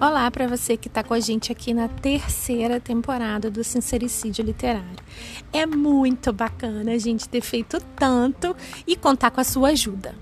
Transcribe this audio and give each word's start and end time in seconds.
Olá 0.00 0.30
para 0.30 0.48
você 0.48 0.78
que 0.78 0.88
está 0.88 1.04
com 1.04 1.12
a 1.12 1.20
gente 1.20 1.52
aqui 1.52 1.74
na 1.74 1.86
terceira 1.86 2.80
temporada 2.80 3.50
do 3.50 3.62
Sincericídio 3.62 4.42
Literário. 4.42 5.04
É 5.52 5.66
muito 5.66 6.32
bacana 6.32 6.92
a 6.92 6.98
gente 6.98 7.28
ter 7.28 7.42
feito 7.42 7.78
tanto 7.94 8.56
e 8.86 8.96
contar 8.96 9.30
com 9.32 9.40
a 9.42 9.44
sua 9.44 9.68
ajuda. 9.68 10.14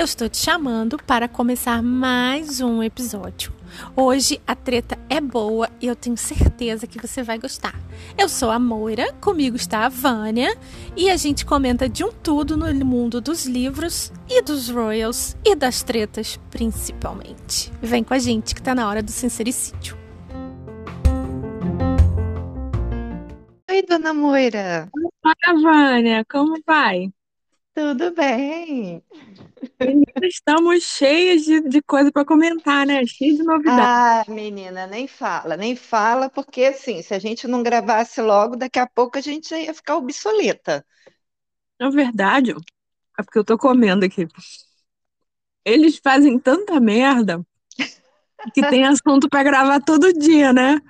Eu 0.00 0.04
estou 0.04 0.30
te 0.30 0.38
chamando 0.38 0.96
para 0.96 1.28
começar 1.28 1.82
mais 1.82 2.62
um 2.62 2.82
episódio. 2.82 3.52
Hoje 3.94 4.40
a 4.46 4.54
treta 4.54 4.98
é 5.10 5.20
boa 5.20 5.68
e 5.78 5.88
eu 5.88 5.94
tenho 5.94 6.16
certeza 6.16 6.86
que 6.86 6.98
você 6.98 7.22
vai 7.22 7.38
gostar. 7.38 7.74
Eu 8.16 8.26
sou 8.26 8.50
a 8.50 8.58
Moira, 8.58 9.12
comigo 9.20 9.56
está 9.56 9.84
a 9.84 9.90
Vânia 9.90 10.56
e 10.96 11.10
a 11.10 11.18
gente 11.18 11.44
comenta 11.44 11.86
de 11.86 12.02
um 12.02 12.10
tudo 12.10 12.56
no 12.56 12.72
mundo 12.82 13.20
dos 13.20 13.44
livros 13.44 14.10
e 14.26 14.40
dos 14.40 14.70
royals 14.70 15.36
e 15.44 15.54
das 15.54 15.82
tretas 15.82 16.40
principalmente. 16.50 17.70
Vem 17.82 18.02
com 18.02 18.14
a 18.14 18.18
gente 18.18 18.54
que 18.54 18.60
está 18.62 18.74
na 18.74 18.88
hora 18.88 19.02
do 19.02 19.10
sincericídio. 19.10 19.98
Oi, 23.70 23.82
dona 23.82 24.14
Moira. 24.14 24.88
Olá, 25.22 25.60
Vânia, 25.62 26.24
como 26.24 26.58
vai? 26.66 27.12
Tudo 27.74 28.12
bem. 28.14 29.02
Estamos 30.22 30.82
cheias 30.84 31.42
de, 31.42 31.60
de 31.68 31.82
coisa 31.82 32.10
para 32.12 32.24
comentar, 32.24 32.86
né? 32.86 33.04
Cheia 33.06 33.34
de 33.34 33.42
novidades. 33.42 33.90
Ah, 33.92 34.24
menina, 34.28 34.86
nem 34.86 35.06
fala, 35.06 35.56
nem 35.56 35.74
fala, 35.76 36.28
porque 36.30 36.64
assim, 36.64 37.02
se 37.02 37.14
a 37.14 37.18
gente 37.18 37.46
não 37.48 37.62
gravasse 37.62 38.20
logo, 38.20 38.56
daqui 38.56 38.78
a 38.78 38.86
pouco 38.86 39.16
a 39.18 39.20
gente 39.20 39.54
ia 39.54 39.72
ficar 39.74 39.96
obsoleta. 39.96 40.84
Na 41.80 41.90
verdade, 41.90 42.52
é 42.52 43.22
porque 43.24 43.38
eu 43.38 43.44
tô 43.44 43.58
comendo 43.58 44.04
aqui. 44.04 44.26
Eles 45.64 45.96
fazem 45.98 46.38
tanta 46.38 46.78
merda 46.78 47.42
que 48.54 48.64
tem 48.64 48.84
assunto 48.86 49.28
para 49.28 49.42
gravar 49.44 49.80
todo 49.80 50.12
dia, 50.12 50.52
né? 50.52 50.80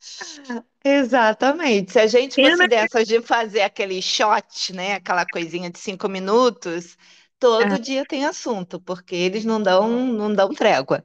Exatamente. 0.88 1.92
Se 1.92 1.98
a 2.00 2.06
gente 2.06 2.38
fosse 2.38 2.66
dessas 2.66 3.06
de 3.06 3.20
fazer 3.20 3.62
aquele 3.62 4.00
shot, 4.00 4.72
né? 4.72 4.94
Aquela 4.94 5.26
coisinha 5.26 5.70
de 5.70 5.78
cinco 5.78 6.08
minutos, 6.08 6.96
todo 7.38 7.74
É. 7.74 7.78
dia 7.78 8.04
tem 8.06 8.24
assunto, 8.24 8.80
porque 8.80 9.14
eles 9.14 9.44
não 9.44 9.62
dão, 9.62 10.06
não 10.06 10.32
dão 10.34 10.54
trégua. 10.54 11.04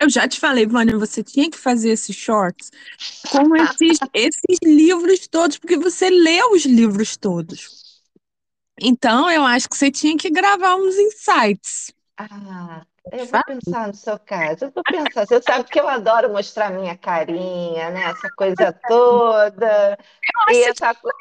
Eu 0.00 0.08
já 0.08 0.26
te 0.26 0.40
falei, 0.40 0.66
Vânia, 0.66 0.96
você 0.96 1.22
tinha 1.22 1.50
que 1.50 1.58
fazer 1.58 1.90
esses 1.90 2.16
shorts 2.16 2.70
com 3.30 3.54
esses, 3.56 3.98
esses 4.14 4.58
livros 4.64 5.28
todos, 5.28 5.58
porque 5.58 5.76
você 5.76 6.08
lê 6.08 6.42
os 6.44 6.64
livros 6.64 7.16
todos. 7.16 8.00
Então, 8.80 9.30
eu 9.30 9.44
acho 9.44 9.68
que 9.68 9.76
você 9.76 9.90
tinha 9.90 10.16
que 10.16 10.30
gravar 10.30 10.74
uns 10.76 10.96
insights. 10.96 11.92
Ah, 12.16 12.86
eu 13.12 13.26
vou 13.26 13.40
pensar 13.40 13.88
no 13.88 13.94
seu 13.94 14.18
caso. 14.18 14.66
Eu 14.66 14.70
vou 14.72 14.84
pensar. 14.84 15.26
Você 15.26 15.40
sabe 15.42 15.68
que 15.70 15.80
eu 15.80 15.88
adoro 15.88 16.30
mostrar 16.32 16.70
minha 16.70 16.96
carinha, 16.96 17.90
né? 17.90 18.10
Essa 18.10 18.30
coisa 18.30 18.72
toda. 18.72 19.98
E 20.48 20.64
essa, 20.64 20.94
co- 20.94 21.14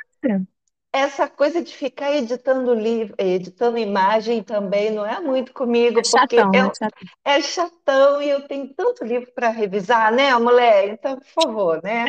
essa 0.94 1.28
coisa 1.30 1.64
de 1.64 1.76
ficar 1.76 2.14
editando 2.16 2.74
livro, 2.74 3.16
editando 3.20 3.78
imagem 3.78 4.44
também 4.44 4.92
não 4.92 5.06
é 5.06 5.20
muito 5.22 5.54
comigo, 5.54 6.02
É 6.02 6.04
porque 6.04 6.50
chatão, 6.52 6.52
eu, 6.52 6.76
Chatão. 6.78 7.10
é 7.26 7.42
chatão 7.42 8.22
e 8.22 8.30
eu 8.30 8.48
tenho 8.48 8.74
tanto 8.76 9.04
livro 9.06 9.32
para 9.34 9.50
revisar, 9.50 10.12
né, 10.14 10.34
mulher? 10.40 10.90
Então, 10.90 11.18
por 11.20 11.28
favor, 11.28 11.82
né? 11.84 12.08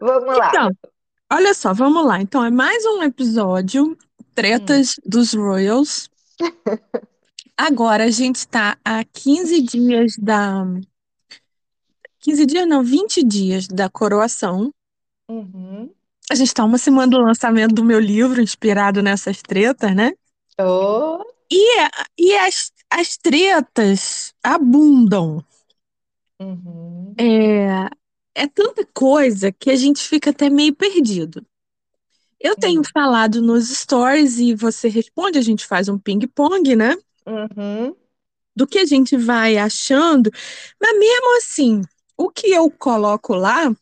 Vamos 0.00 0.36
lá. 0.38 0.56
Então, 0.56 0.70
olha 1.32 1.54
só, 1.54 1.74
vamos 1.74 2.06
lá. 2.06 2.20
Então, 2.20 2.44
é 2.44 2.50
mais 2.50 2.84
um 2.86 3.02
episódio, 3.02 3.96
Tretas 4.34 4.96
dos 5.06 5.34
Royals. 5.34 6.10
Agora 7.56 8.04
a 8.04 8.10
gente 8.10 8.36
está 8.36 8.76
a 8.84 9.04
15 9.04 9.62
dias 9.62 10.16
da. 10.18 10.64
15 12.20 12.46
dias, 12.46 12.66
não, 12.66 12.82
20 12.82 13.22
dias 13.22 13.66
da 13.66 13.88
coroação. 13.88 14.72
Uhum. 15.28 15.94
A 16.30 16.34
gente 16.34 16.48
está 16.48 16.64
uma 16.64 16.78
semana 16.78 17.08
do 17.10 17.18
lançamento 17.18 17.74
do 17.74 17.84
meu 17.84 18.00
livro, 18.00 18.40
inspirado 18.40 19.02
nessas 19.02 19.42
tretas, 19.42 19.94
né? 19.94 20.12
Oh, 20.58 21.22
E 22.18 22.34
as, 22.36 22.72
as 22.90 23.16
tretas 23.16 24.34
abundam. 24.42 25.44
uhum. 26.40 27.14
É, 27.18 27.88
é 28.34 28.46
tanta 28.48 28.86
coisa 28.94 29.52
que 29.52 29.70
a 29.70 29.76
gente 29.76 30.00
fica 30.02 30.30
até 30.30 30.48
meio 30.50 30.74
perdido. 30.74 31.44
Eu 32.40 32.56
tenho 32.56 32.80
Hum. 32.80 32.84
falado 32.92 33.40
nos 33.40 33.68
stories 33.70 34.38
e 34.38 34.54
você 34.54 34.88
responde, 34.88 35.38
a 35.38 35.42
gente 35.42 35.66
faz 35.66 35.88
um 35.88 35.98
ping-pong, 35.98 36.76
né? 36.76 36.96
Uhum. 37.26 37.94
Do 38.54 38.66
que 38.66 38.78
a 38.78 38.84
gente 38.84 39.16
vai 39.16 39.56
achando, 39.56 40.30
mas 40.80 40.98
mesmo 40.98 41.36
assim, 41.38 41.82
o 42.16 42.30
que 42.30 42.48
eu 42.48 42.70
coloco 42.70 43.34
lá 43.34 43.74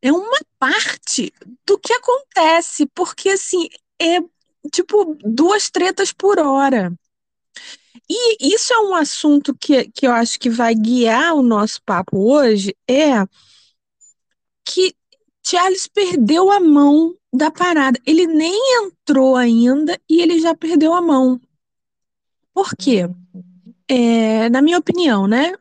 é 0.00 0.12
uma 0.12 0.38
parte 0.58 1.32
do 1.64 1.78
que 1.78 1.92
acontece, 1.92 2.86
porque 2.86 3.30
assim, 3.30 3.68
é 4.00 4.18
tipo 4.70 5.16
duas 5.24 5.70
tretas 5.70 6.12
por 6.12 6.38
hora. 6.38 6.92
E 8.08 8.54
isso 8.54 8.72
é 8.74 8.78
um 8.80 8.94
assunto 8.94 9.54
que, 9.54 9.90
que 9.90 10.06
eu 10.06 10.12
acho 10.12 10.38
que 10.38 10.50
vai 10.50 10.74
guiar 10.74 11.34
o 11.34 11.42
nosso 11.42 11.80
papo 11.82 12.18
hoje, 12.18 12.76
é 12.88 13.24
que 14.64 14.94
Charles 15.44 15.86
perdeu 15.86 16.50
a 16.50 16.60
mão 16.60 17.14
da 17.32 17.50
parada. 17.50 17.98
Ele 18.06 18.26
nem 18.26 18.84
entrou 18.84 19.36
ainda 19.36 19.98
e 20.08 20.20
ele 20.20 20.40
já 20.40 20.54
perdeu 20.54 20.92
a 20.92 21.00
mão. 21.00 21.40
Por 22.54 22.74
quê? 22.76 23.08
É, 23.88 24.48
na 24.48 24.62
minha 24.62 24.78
opinião, 24.78 25.26
né? 25.26 25.52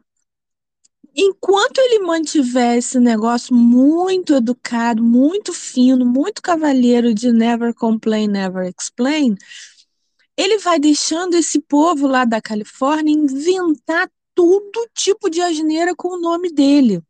Enquanto 1.16 1.78
ele 1.79 2.00
mantiver 2.00 2.78
esse 2.78 2.97
negócio 3.00 3.53
muito 3.53 4.34
educado, 4.34 5.03
muito 5.03 5.52
fino, 5.52 6.06
muito 6.06 6.41
cavalheiro 6.41 7.13
de 7.13 7.31
never 7.34 7.74
complain, 7.74 8.28
never 8.28 8.74
explain, 8.78 9.35
ele 10.38 10.57
vai 10.59 10.79
deixando 10.79 11.35
esse 11.35 11.59
povo 11.59 12.07
lá 12.07 12.24
da 12.24 12.41
Califórnia 12.41 13.13
inventar 13.13 14.09
todo 14.34 14.88
tipo 14.96 15.29
de 15.29 15.41
asneira 15.41 15.94
com 15.96 16.16
o 16.16 16.22
nome 16.22 16.52
dele. 16.52 17.02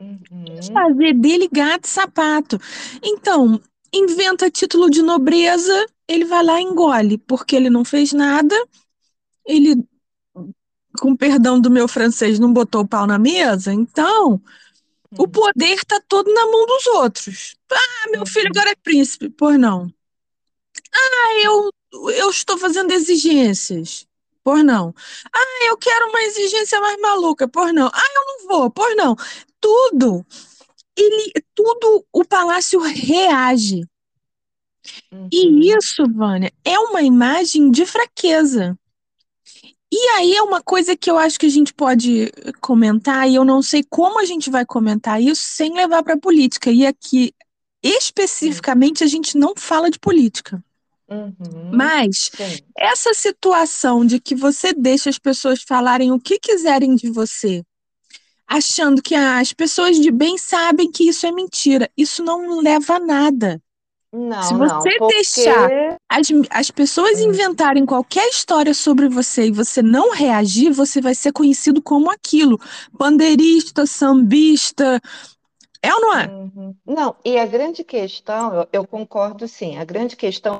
Uhum. 0.00 0.62
Fazer 0.72 1.14
dele 1.14 1.48
gato 1.52 1.84
e 1.84 1.88
sapato. 1.88 2.58
Então, 3.02 3.60
inventa 3.92 4.50
título 4.50 4.90
de 4.90 5.02
nobreza, 5.02 5.86
ele 6.08 6.24
vai 6.24 6.42
lá 6.42 6.60
e 6.60 6.64
engole, 6.64 7.18
porque 7.18 7.54
ele 7.54 7.70
não 7.70 7.84
fez 7.84 8.12
nada, 8.12 8.56
ele, 9.46 9.76
com 11.00 11.16
perdão 11.16 11.60
do 11.60 11.70
meu 11.70 11.88
francês, 11.88 12.38
não 12.38 12.52
botou 12.52 12.82
o 12.82 12.88
pau 12.88 13.06
na 13.06 13.18
mesa, 13.18 13.72
então 13.72 14.40
o 15.18 15.28
Hum. 15.28 15.28
poder 15.28 15.84
tá 15.86 16.00
todo 16.08 16.32
na 16.32 16.46
mão 16.46 16.66
dos 16.66 16.86
outros. 16.88 17.56
Ah, 17.72 18.10
meu 18.10 18.26
filho 18.26 18.48
Uhum. 18.48 18.52
agora 18.54 18.70
é 18.72 18.76
príncipe. 18.76 19.30
Pois 19.30 19.58
não. 19.58 19.92
Ah, 20.92 21.40
eu, 21.42 21.70
eu 22.12 22.30
estou 22.30 22.58
fazendo 22.58 22.92
exigências. 22.92 24.06
Pois 24.42 24.64
não. 24.64 24.94
Ah, 25.32 25.64
eu 25.68 25.76
quero 25.78 26.08
uma 26.10 26.22
exigência 26.22 26.80
mais 26.80 27.00
maluca. 27.00 27.48
Pois 27.48 27.72
não. 27.74 27.86
Ah, 27.88 28.08
eu 28.16 28.24
não 28.26 28.48
vou. 28.48 28.70
Pois 28.70 28.96
não. 28.96 29.16
Tudo. 29.60 30.24
Ele, 30.96 31.32
tudo 31.54 32.06
o 32.12 32.24
palácio 32.24 32.80
reage. 32.80 33.82
E 35.30 35.40
Uhum. 35.40 35.76
isso, 35.76 36.04
Vânia, 36.10 36.50
é 36.64 36.78
uma 36.78 37.02
imagem 37.02 37.70
de 37.70 37.84
fraqueza. 37.84 38.78
E 39.92 40.08
aí 40.16 40.34
é 40.34 40.42
uma 40.42 40.62
coisa 40.62 40.96
que 40.96 41.10
eu 41.10 41.18
acho 41.18 41.38
que 41.38 41.46
a 41.46 41.50
gente 41.50 41.72
pode 41.72 42.32
comentar, 42.60 43.28
e 43.28 43.36
eu 43.36 43.44
não 43.44 43.62
sei 43.62 43.84
como 43.88 44.18
a 44.18 44.24
gente 44.24 44.50
vai 44.50 44.64
comentar 44.66 45.22
isso 45.22 45.42
sem 45.44 45.72
levar 45.72 46.02
para 46.02 46.14
a 46.14 46.20
política. 46.20 46.70
E 46.70 46.86
aqui, 46.86 47.32
especificamente, 47.82 49.04
a 49.04 49.06
gente 49.06 49.38
não 49.38 49.54
fala 49.56 49.90
de 49.90 49.98
política. 49.98 50.62
Uhum. 51.08 51.70
Mas 51.72 52.30
Sim. 52.34 52.58
essa 52.76 53.12
situação 53.12 54.04
de 54.04 54.18
que 54.18 54.34
você 54.34 54.72
deixa 54.72 55.10
as 55.10 55.18
pessoas 55.18 55.62
falarem 55.62 56.10
o 56.10 56.18
que 56.18 56.38
quiserem 56.38 56.96
de 56.96 57.10
você, 57.10 57.62
achando 58.46 59.02
que 59.02 59.14
ah, 59.14 59.38
as 59.38 59.52
pessoas 59.52 59.98
de 59.98 60.10
bem 60.10 60.38
sabem 60.38 60.90
que 60.90 61.08
isso 61.08 61.26
é 61.26 61.32
mentira, 61.32 61.90
isso 61.96 62.22
não 62.22 62.60
leva 62.60 62.96
a 62.96 63.00
nada. 63.00 63.62
Se 64.40 64.54
Não, 64.54 64.58
não, 64.58 64.68
você 64.68 64.98
porque 64.98 65.14
deixar 65.14 65.70
as, 66.08 66.26
as 66.50 66.70
pessoas 66.70 67.18
Hum. 67.20 67.30
inventarem 67.30 67.84
qualquer 67.84 68.28
história 68.28 68.72
sobre 68.72 69.08
você 69.08 69.46
e 69.46 69.52
você 69.52 69.82
não 69.82 70.12
reagir, 70.12 70.72
você 70.72 71.00
vai 71.00 71.14
ser 71.14 71.32
conhecido 71.32 71.82
como 71.82 72.10
aquilo. 72.10 72.58
Bandeirista, 72.92 73.86
sambista. 73.86 75.00
É 75.82 75.92
ou 75.92 76.00
não 76.00 76.16
é? 76.16 76.26
Uhum. 76.26 76.76
Não, 76.86 77.16
e 77.24 77.38
a 77.38 77.46
grande 77.46 77.82
questão, 77.82 78.54
eu, 78.54 78.68
eu 78.72 78.86
concordo 78.86 79.46
sim, 79.48 79.76
a 79.76 79.84
grande 79.84 80.16
questão 80.16 80.58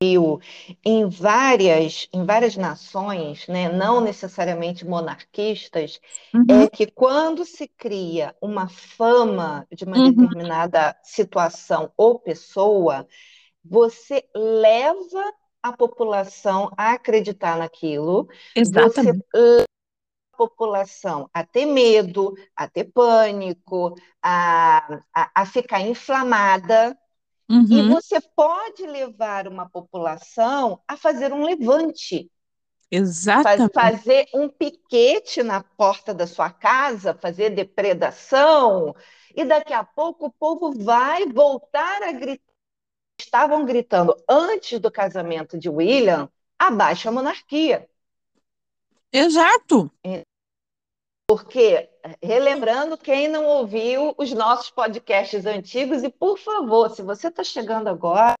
Brasil, 0.00 0.40
em 0.84 1.08
várias, 1.08 2.08
em 2.12 2.24
várias 2.24 2.56
nações, 2.56 3.46
né, 3.48 3.68
não 3.68 4.00
necessariamente 4.00 4.84
monarquistas, 4.86 6.00
Uhum, 6.34 6.46
é 6.46 6.68
que 6.68 6.86
quando 6.86 7.44
se 7.44 7.66
cria 7.66 8.34
uma 8.40 8.68
fama 8.68 9.66
de 9.72 9.84
uma 9.84 9.98
uhum, 9.98 10.00
determinada 10.00 10.96
situação 11.02 11.92
ou 11.96 12.18
pessoa, 12.20 13.06
você 13.64 14.24
leva 14.34 15.22
a 15.62 15.72
população 15.72 16.70
a 16.76 16.92
acreditar 16.92 17.58
naquilo, 17.58 18.28
Exatamente. 18.54 19.24
você 19.24 19.66
a 20.32 20.36
população 20.36 21.28
a 21.34 21.44
ter 21.44 21.66
medo, 21.66 22.34
a 22.56 22.68
ter 22.68 22.84
pânico, 22.84 23.94
a, 24.22 25.00
a, 25.14 25.30
a 25.42 25.46
ficar 25.46 25.80
inflamada. 25.80 26.96
Uhum. 27.48 27.66
E 27.70 27.82
você 27.88 28.20
pode 28.36 28.86
levar 28.86 29.48
uma 29.48 29.68
população 29.68 30.80
a 30.86 30.96
fazer 30.96 31.32
um 31.32 31.44
levante. 31.44 32.30
Exatamente. 32.90 33.72
Fazer 33.72 34.26
um 34.34 34.48
piquete 34.48 35.42
na 35.42 35.62
porta 35.62 36.14
da 36.14 36.26
sua 36.26 36.50
casa, 36.50 37.14
fazer 37.14 37.50
depredação, 37.50 38.94
e 39.34 39.44
daqui 39.44 39.72
a 39.72 39.84
pouco 39.84 40.26
o 40.26 40.32
povo 40.32 40.72
vai 40.72 41.26
voltar 41.26 42.02
a 42.02 42.12
gritar. 42.12 42.42
Estavam 43.20 43.64
gritando 43.64 44.14
antes 44.28 44.78
do 44.78 44.92
casamento 44.92 45.58
de 45.58 45.68
William, 45.68 46.30
abaixo 46.56 47.08
a 47.08 47.12
monarquia. 47.12 47.88
Exato. 49.12 49.90
Porque, 51.28 51.86
relembrando, 52.22 52.96
quem 52.96 53.28
não 53.28 53.44
ouviu 53.44 54.14
os 54.16 54.32
nossos 54.32 54.70
podcasts 54.70 55.44
antigos, 55.44 56.02
e 56.02 56.08
por 56.08 56.38
favor, 56.38 56.88
se 56.88 57.02
você 57.02 57.28
está 57.28 57.44
chegando 57.44 57.88
agora, 57.88 58.34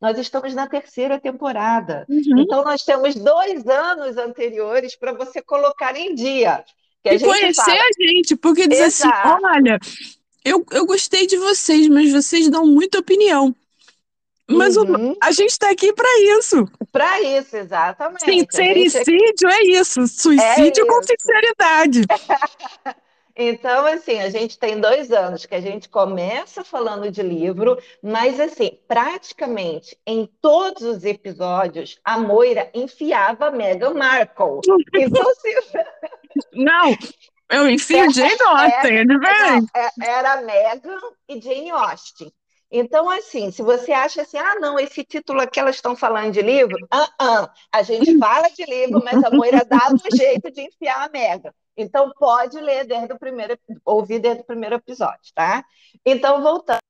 nós 0.00 0.18
estamos 0.18 0.54
na 0.54 0.66
terceira 0.66 1.20
temporada. 1.20 2.06
Uhum. 2.08 2.38
Então, 2.38 2.64
nós 2.64 2.82
temos 2.82 3.14
dois 3.14 3.66
anos 3.66 4.16
anteriores 4.16 4.96
para 4.96 5.12
você 5.12 5.42
colocar 5.42 5.94
em 5.94 6.14
dia. 6.14 6.64
e 7.04 7.18
conhecer 7.18 7.62
fala... 7.62 7.78
a 7.78 8.02
gente, 8.02 8.34
porque 8.34 8.66
diz 8.66 8.80
assim, 8.80 9.06
Exato. 9.06 9.28
assim: 9.28 9.44
olha, 9.44 9.78
eu, 10.42 10.64
eu 10.72 10.86
gostei 10.86 11.26
de 11.26 11.36
vocês, 11.36 11.88
mas 11.88 12.10
vocês 12.10 12.48
dão 12.48 12.64
muita 12.64 13.00
opinião. 13.00 13.54
Mas 14.50 14.76
uhum. 14.76 15.12
o, 15.12 15.16
a 15.22 15.30
gente 15.30 15.50
está 15.50 15.70
aqui 15.70 15.92
para 15.92 16.08
isso. 16.38 16.66
Para 16.90 17.20
isso, 17.20 17.56
exatamente. 17.56 18.24
Sincericídio 18.24 19.14
gente... 19.14 19.46
é 19.46 19.80
isso. 19.80 20.06
Suicídio 20.06 20.84
é 20.84 20.86
com 20.86 21.02
sinceridade. 21.02 22.00
Então, 23.42 23.86
assim, 23.86 24.20
a 24.20 24.28
gente 24.28 24.58
tem 24.58 24.78
dois 24.78 25.10
anos 25.10 25.46
que 25.46 25.54
a 25.54 25.60
gente 25.62 25.88
começa 25.88 26.62
falando 26.62 27.10
de 27.10 27.22
livro, 27.22 27.78
mas, 28.02 28.38
assim, 28.38 28.78
praticamente 28.86 29.96
em 30.06 30.28
todos 30.42 30.82
os 30.82 31.04
episódios, 31.04 31.98
a 32.04 32.18
Moira 32.18 32.70
enfiava 32.74 33.50
Meghan 33.50 33.94
Markle. 33.94 34.60
Então, 34.94 35.34
se... 35.36 35.54
Não, 36.52 36.94
eu 37.50 37.68
enfio 37.68 38.10
Jane 38.12 38.42
Austen, 38.42 38.98
é 38.98 39.04
diferente. 39.04 39.70
É, 39.74 40.10
era 40.10 40.42
Meghan 40.42 41.00
e 41.26 41.40
Jane 41.40 41.70
Austen. 41.70 42.30
Então, 42.70 43.10
assim, 43.10 43.50
se 43.50 43.62
você 43.62 43.92
acha 43.92 44.22
assim, 44.22 44.38
ah, 44.38 44.56
não, 44.60 44.78
esse 44.78 45.02
título 45.04 45.40
aqui 45.40 45.58
elas 45.58 45.76
estão 45.76 45.96
falando 45.96 46.32
de 46.32 46.40
livro, 46.42 46.76
ah, 46.90 47.08
ah, 47.20 47.52
a 47.72 47.82
gente 47.82 48.16
fala 48.18 48.48
de 48.48 48.64
livro, 48.64 49.02
mas 49.04 49.22
a 49.24 49.30
Moira 49.30 49.64
dá 49.64 49.88
um 49.92 50.16
jeito 50.16 50.50
de 50.52 50.62
enfiar 50.62 51.06
a 51.06 51.10
mega. 51.10 51.54
Então, 51.76 52.12
pode 52.18 52.60
ler 52.60 52.86
desde 52.86 53.12
o 53.12 53.18
primeiro, 53.18 53.58
ouvir 53.84 54.20
desde 54.20 54.42
o 54.42 54.46
primeiro 54.46 54.76
episódio, 54.76 55.32
tá? 55.34 55.64
Então, 56.04 56.42
voltando. 56.42 56.80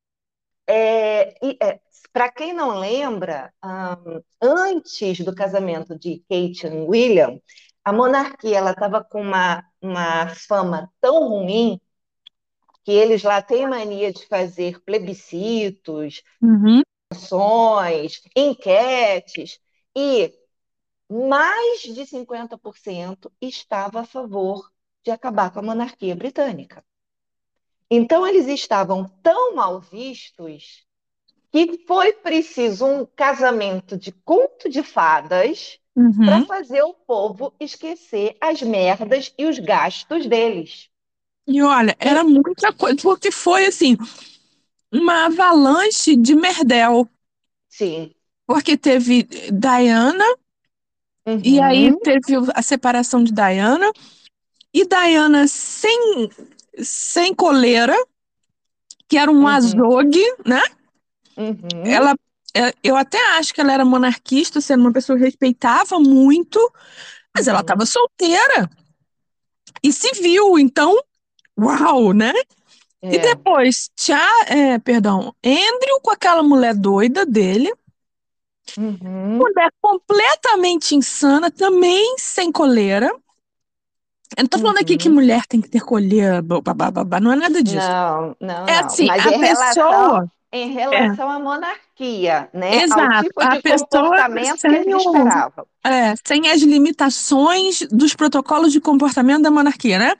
É, 0.69 1.35
é, 1.63 1.81
Para 2.13 2.31
quem 2.31 2.53
não 2.53 2.79
lembra, 2.79 3.53
um, 3.65 4.21
antes 4.41 5.21
do 5.25 5.35
casamento 5.35 5.99
de 5.99 6.19
Kate 6.29 6.67
e 6.67 6.87
William, 6.89 7.41
a 7.85 7.93
monarquia 7.93 8.59
ela 8.59 8.73
estava 8.73 9.03
com 9.03 9.21
uma, 9.23 9.65
uma 9.81 10.29
fama 10.29 10.91
tão 11.01 11.29
ruim 11.29 11.81
que 12.83 12.93
eles 12.93 13.23
lá 13.23 13.43
têm 13.43 13.69
mania 13.69 14.13
de 14.13 14.27
fazer 14.27 14.81
plebiscitos, 14.83 16.23
uhum. 16.41 16.83
ações, 17.13 18.23
enquetes, 18.35 19.61
e 19.97 20.33
mais 21.11 21.83
de 21.83 22.07
50% 22.07 23.31
estava 23.41 24.01
a 24.01 24.07
favor 24.07 24.71
de 25.05 25.11
acabar 25.11 25.51
com 25.51 25.59
a 25.59 25.63
monarquia 25.63 26.15
britânica. 26.15 26.85
Então, 27.91 28.27
eles 28.27 28.47
estavam 28.47 29.05
tão 29.23 29.55
mal 29.55 29.81
vistos 29.81 30.87
que 31.51 31.85
foi 31.87 32.13
preciso 32.13 32.87
um 32.87 33.05
casamento 33.05 33.97
de 33.97 34.13
conto 34.13 34.69
de 34.69 34.83
fadas 34.85 35.81
uhum. 35.97 36.25
para 36.25 36.45
fazer 36.45 36.83
o 36.83 36.95
povo 36.95 37.53
esquecer 37.59 38.37
as 38.41 38.63
merdas 38.63 39.35
e 39.37 39.47
os 39.47 39.59
gastos 39.59 40.27
deles. 40.27 40.90
E 41.51 41.61
olha, 41.63 41.97
era 41.99 42.23
muita 42.23 42.73
coisa, 42.73 42.97
porque 43.03 43.33
foi 43.33 43.67
assim, 43.67 43.97
uma 44.93 45.27
avalanche 45.27 46.15
de 46.15 46.37
merdel. 46.37 47.09
Sim. 47.69 48.13
Porque 48.47 48.77
teve 48.77 49.25
Diana, 49.53 50.25
uhum. 51.27 51.41
e 51.43 51.61
aí 51.61 51.93
teve 52.01 52.37
a 52.55 52.63
separação 52.63 53.25
de 53.25 53.33
Diana, 53.33 53.91
e 54.73 54.87
Diana 54.87 55.49
sem, 55.49 56.31
sem 56.79 57.35
coleira, 57.35 57.97
que 59.09 59.19
era 59.19 59.31
um 59.31 59.41
uhum. 59.41 59.49
azogue, 59.49 60.25
né? 60.47 60.63
Uhum. 61.37 61.85
Ela, 61.85 62.15
é, 62.55 62.73
eu 62.81 62.97
até 62.97 63.19
acho 63.39 63.53
que 63.53 63.61
ela 63.61 63.73
era 63.73 63.85
monarquista, 63.85 64.61
sendo 64.61 64.83
uma 64.83 64.93
pessoa 64.93 65.19
que 65.19 65.25
respeitava 65.25 65.99
muito, 65.99 66.61
mas 67.35 67.49
ela 67.49 67.61
estava 67.61 67.81
uhum. 67.81 67.87
solteira 67.87 68.71
e 69.83 69.93
civil, 69.93 70.57
então 70.61 70.97
uau, 71.61 72.13
né? 72.13 72.33
É. 73.03 73.15
E 73.15 73.19
depois, 73.19 73.91
tia, 73.97 74.19
é, 74.47 74.79
perdão, 74.79 75.35
Andrew 75.45 76.01
com 76.03 76.11
aquela 76.11 76.43
mulher 76.43 76.75
doida 76.75 77.25
dele. 77.25 77.73
Uhum. 78.77 79.39
Mulher 79.39 79.73
completamente 79.81 80.95
insana, 80.95 81.51
também 81.51 82.17
sem 82.19 82.53
coleira. 82.53 83.07
Eu 84.37 84.45
não 84.45 84.47
tô 84.47 84.59
falando 84.59 84.77
uhum. 84.77 84.83
aqui 84.83 84.97
que 84.97 85.09
uhum. 85.09 85.15
mulher 85.15 85.45
tem 85.47 85.61
que 85.61 85.69
ter 85.69 85.81
coleira, 85.81 86.41
babá, 86.43 87.19
não 87.21 87.33
é 87.33 87.37
nada 87.37 87.63
disso. 87.63 87.89
Não, 87.89 88.37
não, 88.41 88.67
é 88.67 88.79
assim, 88.79 89.07
Mas 89.07 89.27
a 89.27 89.31
pessoa... 89.31 89.91
Relação, 89.91 90.31
em 90.53 90.73
relação 90.73 91.31
é. 91.31 91.35
à 91.35 91.39
monarquia, 91.39 92.49
né? 92.53 92.83
Exato. 92.83 93.01
Ao 93.01 93.23
tipo 93.23 93.41
de 93.41 93.47
a 93.47 93.63
pessoa 93.63 94.03
comportamento 94.03 94.61
que 94.61 94.67
eles 94.67 94.97
esperavam. 94.97 95.67
É, 95.85 96.15
sem 96.25 96.49
as 96.49 96.61
limitações 96.61 97.81
dos 97.91 98.15
protocolos 98.15 98.73
de 98.73 98.81
comportamento 98.81 99.43
da 99.43 99.51
monarquia, 99.51 99.99
né? 99.99 100.15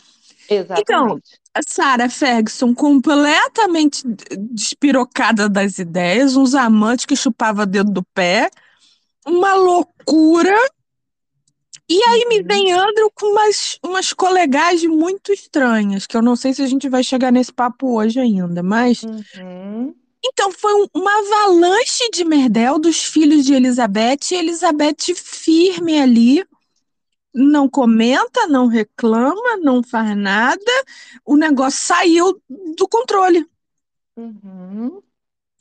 Exatamente. 0.51 0.83
Então, 0.83 1.21
a 1.55 1.61
Sarah 1.67 2.09
Ferguson 2.09 2.75
completamente 2.75 4.03
despirocada 4.51 5.49
das 5.49 5.79
ideias, 5.79 6.37
uns 6.37 6.55
amantes 6.55 7.07
que 7.07 7.15
chupava 7.15 7.65
dedo 7.65 7.93
do 7.93 8.03
pé, 8.03 8.51
uma 9.25 9.55
loucura. 9.55 10.57
E 11.89 12.01
aí 12.09 12.27
me 12.29 12.41
uhum. 12.41 12.47
vem 12.47 12.73
Andrew 12.73 13.11
com 13.15 13.27
umas, 13.27 13.79
umas 13.83 14.13
colegas 14.13 14.83
muito 14.85 15.33
estranhas, 15.33 16.07
que 16.07 16.17
eu 16.17 16.23
não 16.23 16.35
sei 16.35 16.53
se 16.53 16.63
a 16.63 16.67
gente 16.67 16.89
vai 16.89 17.03
chegar 17.03 17.33
nesse 17.33 17.53
papo 17.53 17.97
hoje 17.97 18.19
ainda, 18.19 18.63
mas. 18.63 19.03
Uhum. 19.03 19.95
Então 20.23 20.53
foi 20.53 20.87
uma 20.95 21.19
avalanche 21.19 22.11
de 22.13 22.25
merdel 22.25 22.79
dos 22.79 23.05
filhos 23.05 23.45
de 23.45 23.55
Elizabeth, 23.55 24.31
e 24.31 24.35
Elizabeth 24.35 25.15
firme 25.15 25.99
ali, 25.99 26.45
não 27.35 27.69
comenta, 27.69 28.47
não 28.47 28.67
reclama, 28.67 29.57
não 29.59 29.83
faz 29.83 30.17
nada, 30.17 30.73
o 31.25 31.37
negócio 31.37 31.81
saiu 31.81 32.41
do 32.77 32.89
controle. 32.89 33.47
Uhum. 34.17 35.03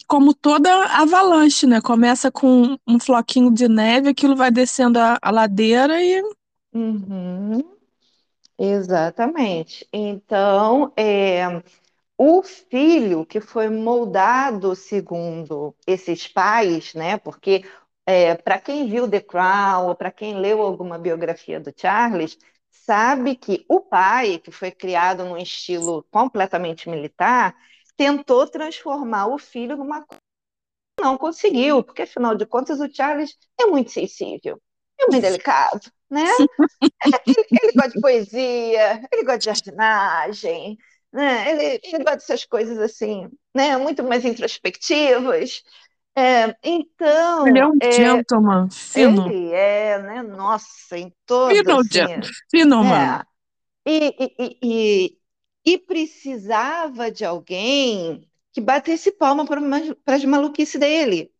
Como 0.07 0.33
toda 0.33 0.85
avalanche, 0.85 1.67
né? 1.67 1.79
Começa 1.81 2.31
com 2.31 2.77
um 2.87 2.99
floquinho 2.99 3.51
de 3.51 3.67
neve, 3.67 4.09
aquilo 4.09 4.35
vai 4.35 4.49
descendo 4.49 4.99
a, 4.99 5.17
a 5.21 5.31
ladeira 5.31 6.01
e. 6.01 6.21
Uhum. 6.73 7.63
Exatamente. 8.57 9.87
Então, 9.93 10.91
é, 10.97 11.61
o 12.17 12.43
filho 12.43 13.25
que 13.25 13.39
foi 13.39 13.69
moldado 13.69 14.75
segundo 14.75 15.73
esses 15.87 16.27
pais, 16.27 16.93
né? 16.93 17.17
Porque 17.17 17.63
é, 18.09 18.33
para 18.33 18.59
quem 18.59 18.89
viu 18.89 19.07
The 19.07 19.21
Crown 19.21 19.87
ou 19.87 19.95
para 19.95 20.11
quem 20.11 20.39
leu 20.39 20.63
alguma 20.63 20.97
biografia 20.97 21.59
do 21.59 21.71
Charles, 21.75 22.39
sabe 22.71 23.35
que 23.35 23.63
o 23.69 23.79
pai, 23.79 24.39
que 24.39 24.49
foi 24.49 24.71
criado 24.71 25.23
num 25.23 25.37
estilo 25.37 26.03
completamente 26.09 26.89
militar, 26.89 27.55
tentou 27.95 28.47
transformar 28.47 29.27
o 29.27 29.37
filho 29.37 29.77
numa 29.77 30.03
não 30.99 31.19
conseguiu, 31.19 31.83
porque 31.83 32.01
afinal 32.01 32.33
de 32.35 32.47
contas 32.47 32.79
o 32.79 32.91
Charles 32.91 33.37
é 33.61 33.67
muito 33.67 33.91
sensível, 33.91 34.59
é 34.99 35.05
muito 35.05 35.21
delicado, 35.21 35.79
né? 36.09 36.25
ele, 37.27 37.45
ele 37.61 37.71
gosta 37.73 37.91
de 37.91 38.01
poesia, 38.01 39.07
ele 39.13 39.23
gosta 39.23 39.37
de 39.37 39.45
jardinagem, 39.45 40.77
né? 41.13 41.51
Ele, 41.51 41.79
ele 41.83 42.03
gosta 42.03 42.17
dessas 42.17 42.43
coisas 42.43 42.79
assim, 42.79 43.29
né? 43.55 43.77
Muito 43.77 44.03
mais 44.03 44.25
introspectivas. 44.25 45.61
É, 46.19 46.55
então. 46.61 47.47
Ele 47.47 47.59
é 47.59 47.65
um 47.65 47.77
é, 47.81 47.91
gentleman, 47.93 48.69
fino. 48.69 49.31
Ele 49.31 49.53
é, 49.53 50.01
né? 50.01 50.21
Nossa, 50.21 50.97
em 50.97 51.13
todo. 51.25 51.55
Fino, 51.55 51.79
assim, 51.79 52.31
fino, 52.51 52.83
é. 52.83 53.23
E, 53.85 54.15
e, 54.19 54.57
e, 54.61 55.17
e, 55.65 55.77
precisava 55.77 57.09
de 57.09 57.23
alguém 57.23 58.27
que 58.51 58.59
batesse 58.59 59.11
palma 59.13 59.45
para 59.45 59.61
as 60.13 60.25
maluquices 60.25 60.77
dele. 60.77 61.31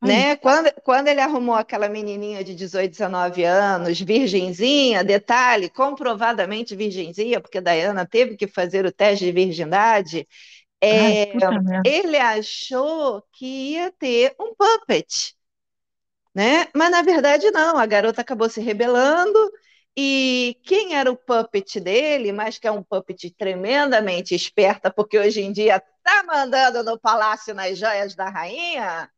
né? 0.00 0.36
Quando, 0.36 0.72
quando 0.84 1.08
ele 1.08 1.20
arrumou 1.20 1.56
aquela 1.56 1.88
menininha 1.88 2.44
de 2.44 2.54
18, 2.54 2.92
19 2.92 3.42
anos, 3.44 4.00
virgenzinha, 4.00 5.02
detalhe, 5.02 5.68
comprovadamente 5.68 6.76
virgenzinha, 6.76 7.40
porque 7.40 7.60
Diana 7.60 8.06
teve 8.06 8.36
que 8.36 8.46
fazer 8.46 8.86
o 8.86 8.92
teste 8.92 9.24
de 9.24 9.32
virgindade, 9.32 10.26
é, 10.82 11.22
Ai, 11.22 11.82
ele 11.84 12.16
achou 12.18 13.22
que 13.32 13.46
ia 13.72 13.92
ter 13.92 14.34
um 14.40 14.54
puppet, 14.54 15.36
né? 16.34 16.66
Mas 16.74 16.90
na 16.90 17.02
verdade 17.02 17.50
não, 17.50 17.78
a 17.78 17.86
garota 17.86 18.20
acabou 18.20 18.48
se 18.50 18.60
rebelando 18.60 19.38
e 19.96 20.58
quem 20.64 20.94
era 20.96 21.10
o 21.10 21.16
puppet 21.16 21.78
dele, 21.80 22.32
mas 22.32 22.58
que 22.58 22.66
é 22.66 22.72
um 22.72 22.82
puppet 22.82 23.30
tremendamente 23.36 24.34
esperta, 24.34 24.90
porque 24.90 25.18
hoje 25.18 25.40
em 25.42 25.52
dia 25.52 25.80
tá 26.02 26.24
mandando 26.26 26.82
no 26.82 26.98
palácio 26.98 27.54
nas 27.54 27.78
joias 27.78 28.14
da 28.14 28.28
rainha, 28.28 29.10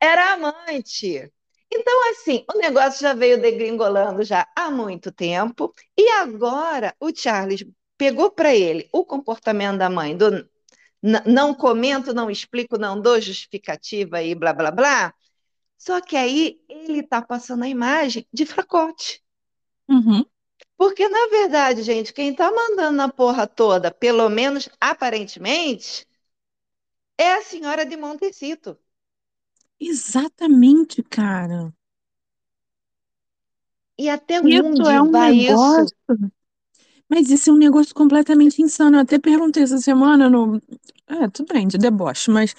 era 0.00 0.34
amante. 0.34 1.30
Então, 1.72 2.10
assim, 2.10 2.44
o 2.54 2.58
negócio 2.58 3.00
já 3.00 3.14
veio 3.14 3.40
degringolando 3.40 4.22
já 4.22 4.46
há 4.56 4.70
muito 4.70 5.10
tempo, 5.10 5.74
e 5.98 6.08
agora 6.10 6.94
o 7.00 7.10
Charles 7.14 7.64
pegou 7.98 8.30
para 8.30 8.54
ele 8.54 8.88
o 8.92 9.04
comportamento 9.04 9.78
da 9.78 9.90
mãe 9.90 10.16
do 10.16 10.48
não 11.26 11.52
comento, 11.54 12.14
não 12.14 12.30
explico, 12.30 12.78
não 12.78 12.98
dou 12.98 13.20
justificativa 13.20 14.22
e 14.22 14.34
blá 14.34 14.54
blá 14.54 14.70
blá. 14.70 15.14
Só 15.76 16.00
que 16.00 16.16
aí 16.16 16.58
ele 16.68 17.00
está 17.00 17.20
passando 17.20 17.64
a 17.64 17.68
imagem 17.68 18.26
de 18.32 18.46
fracote. 18.46 19.22
Uhum. 19.86 20.24
Porque, 20.78 21.06
na 21.06 21.28
verdade, 21.28 21.82
gente, 21.82 22.12
quem 22.12 22.30
está 22.30 22.50
mandando 22.50 22.96
na 22.96 23.08
porra 23.08 23.46
toda, 23.46 23.90
pelo 23.90 24.28
menos 24.30 24.68
aparentemente, 24.80 26.06
é 27.18 27.34
a 27.34 27.42
senhora 27.42 27.84
de 27.84 27.96
Montecito. 27.96 28.78
Exatamente, 29.78 31.02
cara. 31.02 31.72
E 33.98 34.08
até 34.08 34.36
isso 34.38 34.64
onde 34.64 34.88
é 34.88 35.02
um 35.02 35.10
vai 35.10 35.32
negócio... 35.34 35.84
isso? 35.84 36.32
Mas 37.14 37.30
isso 37.30 37.48
é 37.48 37.52
um 37.52 37.56
negócio 37.56 37.94
completamente 37.94 38.60
insano. 38.60 38.96
Eu 38.96 39.02
até 39.02 39.20
perguntei 39.20 39.62
essa 39.62 39.78
semana 39.78 40.28
no. 40.28 40.60
É, 41.06 41.28
tudo 41.28 41.54
bem, 41.54 41.68
de 41.68 41.78
deboche, 41.78 42.28
mas 42.28 42.56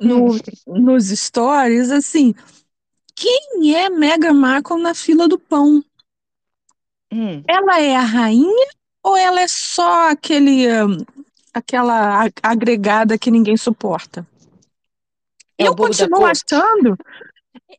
no, 0.00 0.34
nos 0.66 1.08
stories, 1.08 1.90
assim, 1.90 2.34
quem 3.14 3.76
é 3.76 3.90
Mega 3.90 4.32
Markle 4.32 4.80
na 4.80 4.94
fila 4.94 5.28
do 5.28 5.38
pão? 5.38 5.84
Hum. 7.12 7.44
Ela 7.46 7.82
é 7.82 7.94
a 7.94 8.00
rainha 8.00 8.68
ou 9.02 9.14
ela 9.14 9.42
é 9.42 9.48
só 9.48 10.08
aquele 10.08 10.64
aquela 11.52 12.30
agregada 12.42 13.18
que 13.18 13.30
ninguém 13.30 13.58
suporta? 13.58 14.26
É 15.58 15.68
eu 15.68 15.76
continuo 15.76 16.24
achando, 16.24 16.96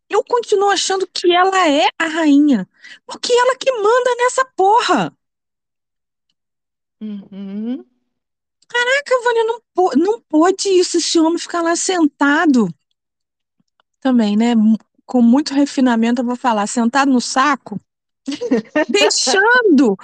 eu 0.08 0.24
continuo 0.24 0.70
achando 0.70 1.08
que 1.12 1.34
ela 1.34 1.67
é 1.67 1.88
a 1.98 2.05
rainha, 2.05 2.70
porque 3.03 3.34
ela 3.34 3.55
que 3.55 3.72
manda 3.72 4.15
nessa 4.20 4.46
porra. 4.55 5.12
Uhum. 7.03 7.86
Caraca, 8.67 9.24
Vânia, 9.24 9.43
não, 9.43 9.89
não 9.98 10.22
pode 10.22 10.69
isso, 10.69 10.98
esse 10.98 11.19
homem 11.19 11.38
ficar 11.38 11.62
lá 11.62 11.75
sentado. 11.75 12.74
Também, 14.00 14.38
né? 14.38 14.53
Com 15.05 15.22
muito 15.22 15.53
refinamento, 15.53 16.22
eu 16.22 16.25
vou 16.25 16.36
falar, 16.36 16.65
sentado 16.65 17.12
no 17.12 17.19
saco, 17.19 17.79
deixando 18.88 19.98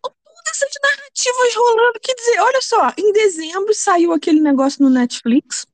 todas 0.00 0.46
essas 0.48 0.70
narrativas 0.82 1.54
rolando. 1.54 2.00
Quer 2.00 2.14
dizer, 2.14 2.40
olha 2.40 2.60
só, 2.62 2.92
em 2.96 3.12
dezembro 3.12 3.74
saiu 3.74 4.12
aquele 4.12 4.40
negócio 4.40 4.82
no 4.82 4.90
Netflix, 4.90 5.66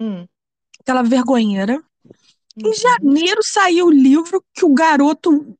hum. 0.00 0.26
aquela 0.80 1.02
vergonheira. 1.02 1.82
Uhum. 2.56 2.68
Em 2.68 2.74
janeiro 2.74 3.40
saiu 3.44 3.86
o 3.86 3.92
livro 3.92 4.44
que 4.52 4.64
o 4.64 4.74
garoto 4.74 5.56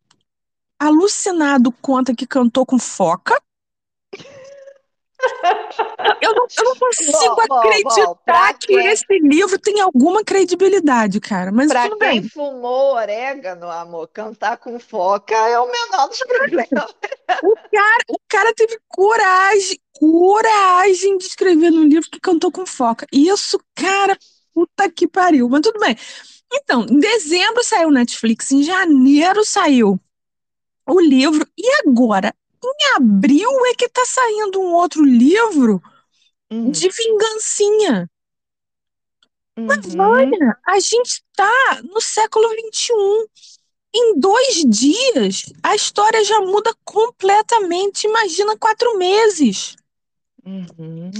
alucinado 0.78 1.70
conta 1.72 2.14
que 2.14 2.26
cantou 2.26 2.66
com 2.66 2.78
foca. 2.78 3.40
Eu 6.20 6.34
não, 6.34 6.46
eu 6.56 6.64
não 6.64 6.76
consigo 6.76 7.12
bom, 7.48 7.54
acreditar 7.54 8.06
bom, 8.06 8.18
bom. 8.26 8.58
que 8.60 8.66
quem... 8.66 8.86
esse 8.86 9.18
livro 9.20 9.58
tem 9.58 9.80
alguma 9.80 10.24
credibilidade, 10.24 11.20
cara. 11.20 11.52
Mas 11.52 11.68
pra 11.68 11.84
tudo 11.84 11.98
quem 11.98 12.20
bem. 12.20 12.28
fumou 12.28 12.94
orégano, 12.94 13.68
amor, 13.70 14.08
cantar 14.08 14.56
com 14.56 14.78
foca 14.78 15.34
é 15.34 15.58
o 15.58 15.70
menor 15.70 16.08
dos 16.08 16.18
problemas. 16.20 16.94
o, 17.42 17.54
cara, 17.54 18.04
o 18.08 18.18
cara 18.28 18.54
teve 18.54 18.78
coragem, 18.88 19.78
coragem 19.92 21.18
de 21.18 21.24
escrever 21.24 21.70
no 21.70 21.84
livro 21.84 22.08
que 22.10 22.20
cantou 22.20 22.50
com 22.50 22.66
foca. 22.66 23.06
Isso, 23.12 23.58
cara, 23.74 24.16
puta 24.52 24.90
que 24.90 25.06
pariu. 25.06 25.48
Mas 25.48 25.62
tudo 25.62 25.78
bem. 25.78 25.96
Então, 26.52 26.86
em 26.88 26.98
dezembro 26.98 27.64
saiu 27.64 27.90
Netflix, 27.90 28.52
em 28.52 28.62
janeiro 28.62 29.44
saiu 29.44 30.00
o 30.86 31.00
livro, 31.00 31.46
e 31.56 31.66
agora 31.86 32.34
em 32.66 32.96
abril 32.96 33.50
é 33.66 33.74
que 33.74 33.88
tá 33.88 34.04
saindo 34.04 34.60
um 34.60 34.72
outro 34.72 35.04
livro 35.04 35.82
uhum. 36.50 36.70
de 36.70 36.88
vingancinha. 36.88 38.10
Uhum. 39.56 39.66
Mas, 39.66 39.94
olha, 39.94 40.58
a 40.66 40.80
gente 40.80 41.22
tá 41.34 41.80
no 41.84 42.00
século 42.00 42.48
XXI. 42.72 42.94
Em 43.96 44.18
dois 44.18 44.64
dias, 44.66 45.52
a 45.62 45.74
história 45.74 46.24
já 46.24 46.40
muda 46.40 46.74
completamente. 46.84 48.06
Imagina 48.06 48.56
quatro 48.56 48.98
meses. 48.98 49.76
Uhum. 50.44 51.10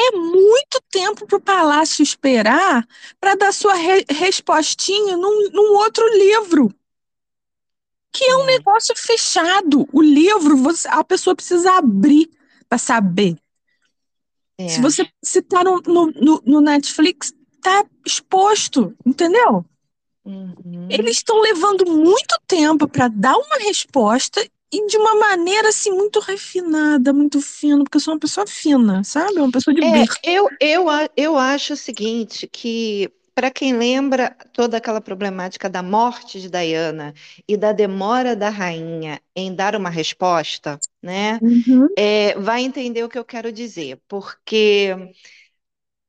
É 0.00 0.10
muito 0.12 0.82
tempo 0.90 1.26
para 1.26 1.36
o 1.36 1.40
palácio 1.40 2.02
esperar 2.02 2.86
para 3.20 3.36
dar 3.36 3.52
sua 3.52 3.74
re 3.74 4.04
respostinha 4.08 5.16
num, 5.16 5.50
num 5.50 5.74
outro 5.76 6.06
livro 6.08 6.74
que 8.12 8.24
é 8.24 8.36
um 8.36 8.44
é. 8.44 8.58
negócio 8.58 8.94
fechado. 8.96 9.88
O 9.92 10.02
livro, 10.02 10.56
você, 10.56 10.86
a 10.88 11.02
pessoa 11.02 11.34
precisa 11.34 11.72
abrir 11.78 12.28
para 12.68 12.78
saber. 12.78 13.36
É. 14.58 14.68
Se 14.68 14.80
você 14.80 15.08
se 15.22 15.42
tá 15.42 15.64
no, 15.64 15.80
no, 15.80 16.42
no, 16.44 16.60
Netflix, 16.60 17.32
tá 17.60 17.84
exposto, 18.06 18.94
entendeu? 19.04 19.64
Uhum. 20.24 20.86
Eles 20.90 21.16
estão 21.16 21.40
levando 21.40 21.86
muito 21.86 22.38
tempo 22.46 22.86
para 22.86 23.08
dar 23.08 23.36
uma 23.36 23.56
resposta 23.56 24.46
e 24.72 24.86
de 24.86 24.96
uma 24.96 25.16
maneira 25.16 25.68
assim 25.68 25.90
muito 25.90 26.20
refinada, 26.20 27.12
muito 27.12 27.40
fina, 27.40 27.82
porque 27.82 27.96
eu 27.96 28.00
sou 28.00 28.14
uma 28.14 28.20
pessoa 28.20 28.46
fina, 28.46 29.02
sabe? 29.04 29.38
Uma 29.38 29.50
pessoa 29.50 29.74
de 29.74 29.82
é, 29.82 30.04
eu, 30.22 30.48
eu, 30.60 30.86
eu 31.16 31.36
acho 31.36 31.74
o 31.74 31.76
seguinte, 31.76 32.48
que 32.50 33.10
para 33.34 33.50
quem 33.50 33.76
lembra 33.76 34.36
toda 34.52 34.76
aquela 34.76 35.00
problemática 35.00 35.68
da 35.68 35.82
morte 35.82 36.40
de 36.40 36.50
Diana 36.50 37.14
e 37.48 37.56
da 37.56 37.72
demora 37.72 38.36
da 38.36 38.50
rainha 38.50 39.20
em 39.34 39.54
dar 39.54 39.74
uma 39.74 39.90
resposta, 39.90 40.78
né, 41.02 41.38
uhum. 41.42 41.88
é, 41.96 42.38
vai 42.38 42.62
entender 42.62 43.02
o 43.02 43.08
que 43.08 43.18
eu 43.18 43.24
quero 43.24 43.50
dizer, 43.50 43.98
porque 44.06 44.94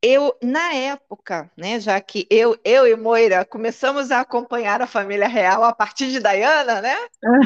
eu, 0.04 0.36
na 0.44 0.74
época, 0.74 1.50
né, 1.56 1.80
já 1.80 2.00
que 2.02 2.28
eu, 2.30 2.60
eu 2.66 2.86
e 2.86 2.94
Moira 2.94 3.46
começamos 3.46 4.12
a 4.12 4.20
acompanhar 4.20 4.82
a 4.82 4.86
família 4.86 5.30
real 5.30 5.64
a 5.64 5.74
partir 5.74 6.12
de 6.12 6.20
Diana, 6.20 6.82
né? 6.82 6.96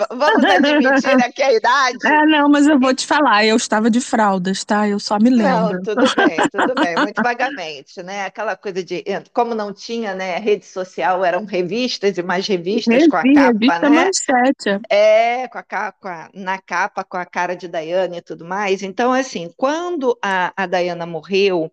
Vamos 0.10 0.44
admitir 0.44 1.24
aqui 1.24 1.44
a 1.44 1.54
idade. 1.54 2.08
É, 2.08 2.26
não, 2.26 2.50
mas 2.50 2.66
eu 2.66 2.80
vou 2.80 2.96
te 2.96 3.06
falar, 3.06 3.46
eu 3.46 3.56
estava 3.56 3.92
de 3.92 4.02
fraldas, 4.02 4.66
tá? 4.66 4.90
Eu 4.90 5.00
só 5.00 5.20
me 5.20 5.30
lembro. 5.30 5.74
Não, 5.74 5.84
tudo 5.84 6.04
bem, 6.16 6.38
tudo 6.52 6.74
bem, 6.74 6.96
muito 6.96 7.22
vagamente, 7.22 8.02
né? 8.02 8.26
Aquela 8.26 8.56
coisa 8.56 8.84
de, 8.84 9.04
como 9.32 9.54
não 9.54 9.72
tinha, 9.72 10.16
né, 10.16 10.40
rede 10.40 10.66
social, 10.66 11.24
eram 11.24 11.46
revistas 11.46 12.18
e 12.18 12.24
mais 12.24 12.48
revistas 12.48 12.96
Revi, 12.96 13.08
com 13.08 13.18
a 13.18 13.22
capa, 13.22 13.42
revista 13.52 13.90
né? 13.90 14.04
Manchete. 14.04 14.82
É, 14.90 15.48
com 15.48 15.60
a 15.60 15.64
capa, 15.64 16.30
na 16.34 16.58
capa 16.58 17.04
com 17.04 17.18
a 17.18 17.26
cara 17.26 17.56
de 17.56 17.68
Diana 17.68 18.18
e 18.18 18.22
tudo 18.22 18.44
mais. 18.44 18.82
Então, 18.82 19.14
assim, 19.14 19.54
quando 19.56 20.18
a, 20.24 20.52
a 20.58 20.66
Diana 20.66 21.06
morreu, 21.06 21.72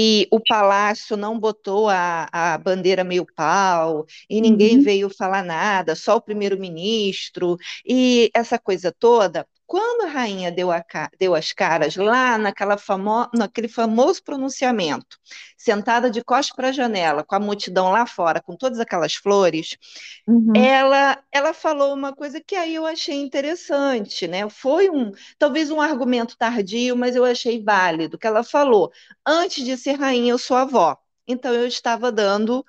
e 0.00 0.28
o 0.30 0.38
palácio 0.38 1.16
não 1.16 1.40
botou 1.40 1.88
a, 1.88 2.28
a 2.30 2.56
bandeira 2.56 3.02
meio 3.02 3.26
pau, 3.34 4.06
e 4.30 4.40
ninguém 4.40 4.76
uhum. 4.76 4.84
veio 4.84 5.10
falar 5.10 5.42
nada, 5.42 5.96
só 5.96 6.16
o 6.16 6.20
primeiro-ministro, 6.20 7.56
e 7.84 8.30
essa 8.32 8.60
coisa 8.60 8.94
toda. 8.96 9.44
Quando 9.68 10.06
a 10.06 10.10
rainha 10.10 10.50
deu, 10.50 10.72
a, 10.72 10.82
deu 11.20 11.34
as 11.34 11.52
caras 11.52 11.94
lá 11.94 12.38
naquela 12.38 12.78
famo, 12.78 13.28
naquele 13.34 13.68
famoso 13.68 14.24
pronunciamento, 14.24 15.18
sentada 15.58 16.10
de 16.10 16.24
costas 16.24 16.56
para 16.56 16.68
a 16.68 16.72
janela, 16.72 17.22
com 17.22 17.34
a 17.34 17.38
multidão 17.38 17.90
lá 17.90 18.06
fora, 18.06 18.40
com 18.40 18.56
todas 18.56 18.80
aquelas 18.80 19.14
flores, 19.14 19.76
uhum. 20.26 20.54
ela, 20.56 21.22
ela 21.30 21.52
falou 21.52 21.92
uma 21.92 22.16
coisa 22.16 22.40
que 22.40 22.56
aí 22.56 22.76
eu 22.76 22.86
achei 22.86 23.16
interessante, 23.16 24.26
né? 24.26 24.48
Foi 24.48 24.88
um, 24.88 25.12
talvez 25.38 25.70
um 25.70 25.82
argumento 25.82 26.34
tardio, 26.38 26.96
mas 26.96 27.14
eu 27.14 27.26
achei 27.26 27.62
válido, 27.62 28.16
que 28.16 28.26
ela 28.26 28.42
falou, 28.42 28.90
antes 29.26 29.62
de 29.62 29.76
ser 29.76 29.98
rainha, 29.98 30.30
eu 30.30 30.38
sou 30.38 30.56
avó. 30.56 30.96
Então 31.26 31.52
eu 31.52 31.66
estava 31.66 32.10
dando 32.10 32.64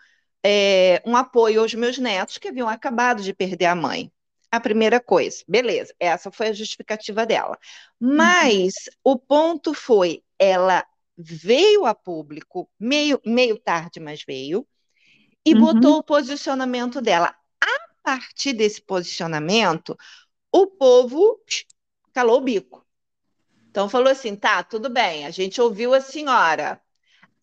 é, 0.46 1.02
um 1.06 1.16
apoio 1.16 1.62
aos 1.62 1.74
meus 1.74 1.98
netos 1.98 2.38
que 2.38 2.50
haviam 2.50 2.68
acabado 2.68 3.24
de 3.24 3.34
perder 3.34 3.68
a 3.68 3.76
mãe 3.76 4.12
a 4.52 4.60
primeira 4.60 5.00
coisa. 5.00 5.44
Beleza, 5.48 5.94
essa 6.00 6.32
foi 6.32 6.48
a 6.48 6.54
justificativa 6.54 7.26
dela. 7.26 7.58
Uhum. 8.00 8.16
Mas 8.16 8.74
uhum. 9.06 9.14
o 9.14 9.20
ponto 9.20 9.74
foi, 9.74 10.24
ela 10.38 10.86
veio 11.18 11.86
a 11.86 11.94
público, 11.94 12.70
meio, 12.80 13.20
meio 13.26 13.58
tarde, 13.60 14.00
mas 14.00 14.24
veio, 14.26 14.66
e 15.46 15.54
uhum. 15.54 15.60
botou 15.60 15.98
o 15.98 16.04
posicionamento 16.04 17.02
dela. 17.02 17.36
A 17.62 17.80
partir 18.04 18.54
desse 18.54 18.82
posicionamento, 18.82 19.98
o 20.52 20.68
povo 20.68 21.40
calou 22.14 22.38
o 22.38 22.42
bico. 22.42 22.86
Então 23.70 23.90
falou 23.90 24.10
assim: 24.10 24.36
tá, 24.36 24.64
tudo 24.64 24.90
bem, 24.90 25.26
a 25.26 25.30
gente 25.30 25.62
ouviu 25.62 25.94
a 25.94 26.02
senhora. 26.02 26.82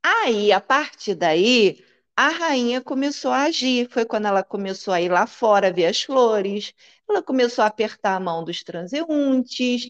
Aí, 0.03 0.53
a 0.53 0.61
partir 0.61 1.15
daí, 1.15 1.85
a 2.17 2.29
rainha 2.29 2.81
começou 2.81 3.31
a 3.31 3.45
agir. 3.45 3.89
Foi 3.91 4.05
quando 4.05 4.27
ela 4.27 4.43
começou 4.43 4.95
a 4.95 5.01
ir 5.01 5.11
lá 5.11 5.27
fora 5.27 5.73
ver 5.73 5.87
as 5.87 6.03
flores, 6.03 6.73
ela 7.09 7.23
começou 7.23 7.63
a 7.63 7.69
apertar 7.69 8.17
a 8.17 8.21
mão 8.21 8.45
dos 8.45 8.63
transeuntes. 8.63 9.89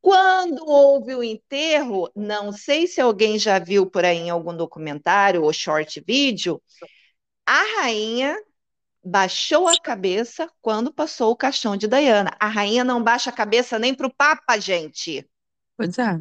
Quando 0.00 0.64
houve 0.66 1.14
o 1.14 1.22
enterro, 1.24 2.10
não 2.14 2.52
sei 2.52 2.86
se 2.86 3.00
alguém 3.00 3.38
já 3.38 3.58
viu 3.58 3.86
por 3.90 4.04
aí 4.04 4.18
em 4.18 4.30
algum 4.30 4.56
documentário 4.56 5.42
ou 5.42 5.52
short 5.52 6.00
vídeo, 6.06 6.62
a 7.44 7.80
rainha 7.80 8.36
baixou 9.04 9.68
a 9.68 9.80
cabeça 9.80 10.48
quando 10.60 10.92
passou 10.92 11.32
o 11.32 11.36
caixão 11.36 11.76
de 11.76 11.88
Diana. 11.88 12.30
A 12.38 12.46
rainha 12.46 12.84
não 12.84 13.02
baixa 13.02 13.30
a 13.30 13.32
cabeça 13.32 13.78
nem 13.78 13.94
para 13.94 14.06
o 14.06 14.14
Papa, 14.14 14.58
gente. 14.58 15.28
Pois 15.76 15.98
é. 15.98 16.20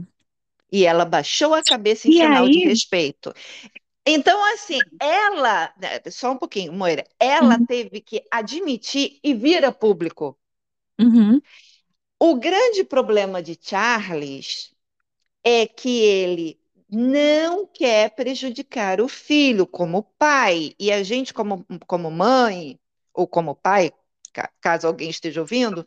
E 0.72 0.86
ela 0.86 1.06
baixou 1.06 1.54
a 1.54 1.62
cabeça 1.64 2.08
em 2.08 2.12
e 2.12 2.18
sinal 2.18 2.46
aí? 2.46 2.52
de 2.52 2.60
respeito. 2.66 3.34
Então, 4.10 4.42
assim, 4.54 4.80
ela, 5.02 5.74
né, 5.78 6.00
só 6.10 6.32
um 6.32 6.38
pouquinho, 6.38 6.72
Moira, 6.72 7.06
ela 7.20 7.58
uhum. 7.58 7.66
teve 7.66 8.00
que 8.00 8.24
admitir 8.32 9.20
e 9.22 9.34
vir 9.34 9.66
a 9.66 9.72
público. 9.72 10.40
Uhum. 10.98 11.42
O 12.18 12.36
grande 12.36 12.86
problema 12.86 13.44
de 13.44 13.60
Charles 13.62 14.74
é 15.44 15.68
que 15.68 16.00
ele 16.00 16.58
não 16.90 17.68
quer 17.68 18.12
prejudicar 18.12 19.02
o 19.02 19.10
filho 19.10 19.68
como 19.68 20.04
pai, 20.18 20.74
e 20.80 20.90
a 20.92 21.04
gente, 21.04 21.34
como, 21.34 21.66
como 21.86 22.10
mãe, 22.10 22.80
ou 23.14 23.28
como 23.28 23.54
pai, 23.54 23.92
caso 24.62 24.88
alguém 24.88 25.10
esteja 25.10 25.42
ouvindo, 25.42 25.86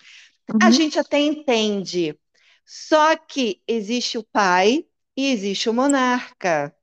uhum. 0.50 0.58
a 0.62 0.70
gente 0.70 0.98
até 0.98 1.18
entende. 1.18 2.18
Só 2.66 3.16
que 3.16 3.62
existe 3.66 4.18
o 4.18 4.22
pai 4.22 4.84
e 5.16 5.32
existe 5.32 5.70
o 5.70 5.74
monarca. 5.74 6.74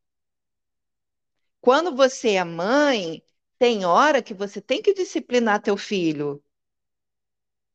Quando 1.68 1.94
você 1.96 2.30
é 2.36 2.44
mãe, 2.46 3.22
tem 3.60 3.86
hora 3.86 4.22
que 4.24 4.34
você 4.34 4.62
tem 4.62 4.82
que 4.82 4.94
disciplinar 4.94 5.62
teu 5.62 5.76
filho, 5.78 6.42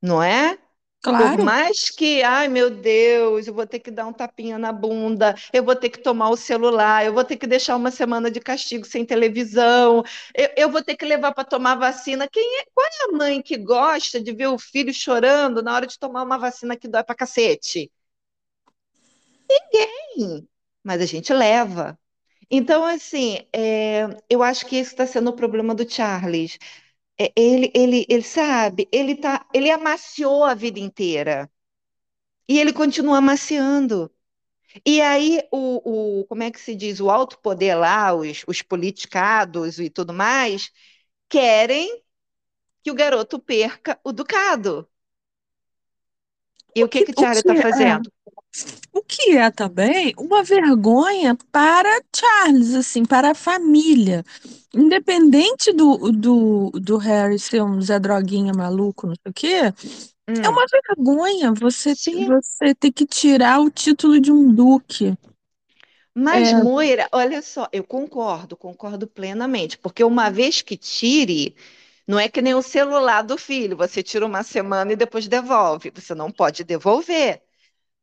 não 0.00 0.22
é? 0.22 0.58
Claro. 1.02 1.36
Por 1.36 1.44
mais 1.44 1.90
que, 1.90 2.22
ai 2.22 2.48
meu 2.48 2.70
Deus, 2.70 3.46
eu 3.46 3.52
vou 3.54 3.66
ter 3.66 3.80
que 3.80 3.90
dar 3.90 4.06
um 4.06 4.12
tapinha 4.12 4.58
na 4.58 4.72
bunda, 4.72 5.34
eu 5.52 5.62
vou 5.64 5.76
ter 5.76 5.90
que 5.90 5.98
tomar 6.00 6.30
o 6.30 6.36
celular, 6.36 7.04
eu 7.04 7.12
vou 7.12 7.24
ter 7.24 7.36
que 7.36 7.46
deixar 7.46 7.76
uma 7.76 7.90
semana 7.90 8.30
de 8.30 8.40
castigo 8.40 8.86
sem 8.86 9.04
televisão, 9.04 10.02
eu, 10.34 10.48
eu 10.56 10.70
vou 10.70 10.82
ter 10.82 10.96
que 10.96 11.04
levar 11.04 11.32
para 11.34 11.44
tomar 11.44 11.74
vacina. 11.76 12.28
Quem 12.28 12.60
é, 12.60 12.64
qual 12.74 12.86
é 12.86 13.04
a 13.14 13.18
mãe 13.18 13.42
que 13.42 13.58
gosta 13.58 14.20
de 14.22 14.32
ver 14.32 14.46
o 14.48 14.58
filho 14.58 14.94
chorando 14.94 15.62
na 15.62 15.74
hora 15.74 15.86
de 15.86 15.98
tomar 15.98 16.22
uma 16.22 16.38
vacina 16.38 16.76
que 16.76 16.88
dói 16.88 17.04
para 17.04 17.14
cacete? 17.16 17.90
Ninguém. 19.48 20.48
Mas 20.82 21.00
a 21.00 21.06
gente 21.06 21.32
leva. 21.32 21.98
Então, 22.50 22.84
assim, 22.84 23.38
é, 23.52 24.02
eu 24.28 24.42
acho 24.42 24.66
que 24.66 24.76
esse 24.76 24.90
está 24.92 25.06
sendo 25.06 25.30
o 25.30 25.36
problema 25.36 25.74
do 25.74 25.88
Charles. 25.90 26.58
É, 27.20 27.32
ele, 27.36 27.70
ele, 27.74 28.06
ele 28.08 28.22
sabe, 28.22 28.88
ele 28.92 29.16
tá, 29.16 29.46
ele 29.54 29.70
amaciou 29.70 30.44
a 30.44 30.54
vida 30.54 30.78
inteira. 30.80 31.50
E 32.48 32.58
ele 32.58 32.72
continua 32.72 33.18
amaciando. 33.18 34.10
E 34.86 35.00
aí, 35.02 35.40
o, 35.52 36.20
o, 36.22 36.26
como 36.26 36.42
é 36.44 36.50
que 36.50 36.60
se 36.60 36.74
diz? 36.76 37.00
O 37.00 37.10
alto 37.10 37.38
poder 37.40 37.74
lá, 37.76 38.14
os, 38.14 38.44
os 38.48 38.62
politicados 38.62 39.78
e 39.80 39.90
tudo 39.90 40.12
mais, 40.14 40.70
querem 41.28 42.02
que 42.82 42.90
o 42.90 42.94
garoto 42.94 43.38
perca 43.40 44.00
o 44.04 44.12
ducado. 44.12 44.88
E 46.78 46.80
o, 46.82 46.86
o 46.86 46.88
que, 46.88 47.02
que, 47.02 47.04
que 47.04 47.14
Charlie 47.18 47.40
está 47.40 47.56
fazendo? 47.56 48.10
O 48.92 49.02
que 49.02 49.36
é 49.36 49.50
também 49.50 50.12
uma 50.18 50.42
vergonha 50.42 51.36
para 51.50 52.02
Charles, 52.14 52.74
assim, 52.74 53.04
para 53.04 53.30
a 53.30 53.34
família. 53.34 54.22
Independente 54.74 55.72
do, 55.72 56.12
do, 56.12 56.70
do 56.74 56.96
Harry 56.98 57.38
ser 57.38 57.62
um 57.62 57.80
Zé 57.80 57.98
Droguinha 57.98 58.52
maluco, 58.52 59.06
não 59.06 59.14
sei 59.14 59.30
o 59.30 59.32
quê, 59.32 59.74
hum. 60.28 60.42
é 60.42 60.48
uma 60.48 60.64
vergonha 60.66 61.52
você, 61.52 61.94
você 61.94 62.74
ter 62.74 62.92
que 62.92 63.06
tirar 63.06 63.60
o 63.60 63.70
título 63.70 64.20
de 64.20 64.30
um 64.30 64.52
duque. 64.52 65.14
Mas, 66.14 66.48
é... 66.48 66.62
Moira, 66.62 67.08
olha 67.12 67.40
só, 67.40 67.68
eu 67.72 67.82
concordo, 67.84 68.56
concordo 68.56 69.06
plenamente, 69.06 69.78
porque 69.78 70.04
uma 70.04 70.30
vez 70.30 70.60
que 70.60 70.76
tire, 70.76 71.56
não 72.06 72.18
é 72.18 72.28
que 72.28 72.42
nem 72.42 72.54
o 72.54 72.62
celular 72.62 73.22
do 73.22 73.38
filho, 73.38 73.76
você 73.76 74.02
tira 74.02 74.26
uma 74.26 74.42
semana 74.42 74.92
e 74.92 74.96
depois 74.96 75.26
devolve, 75.26 75.90
você 75.94 76.14
não 76.14 76.30
pode 76.30 76.64
devolver. 76.64 77.42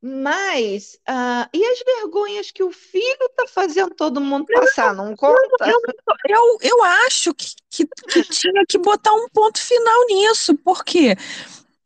Mas, 0.01 0.97
uh, 1.09 1.49
e 1.53 1.65
as 1.65 1.79
vergonhas 1.83 2.51
que 2.51 2.63
o 2.63 2.71
filho 2.71 3.25
está 3.25 3.45
fazendo 3.47 3.93
todo 3.93 4.21
mundo 4.21 4.45
passar, 4.45 4.95
não 4.95 5.13
conta? 5.13 5.65
Eu, 5.65 5.81
eu, 6.25 6.57
eu 6.61 6.83
acho 6.83 7.33
que, 7.33 7.47
que, 7.69 7.85
que, 7.85 8.23
tinha 8.23 8.63
que 8.67 8.77
botar 8.77 9.13
um 9.13 9.27
ponto 9.27 9.59
final 9.59 10.05
nisso, 10.07 10.55
porque 10.63 11.17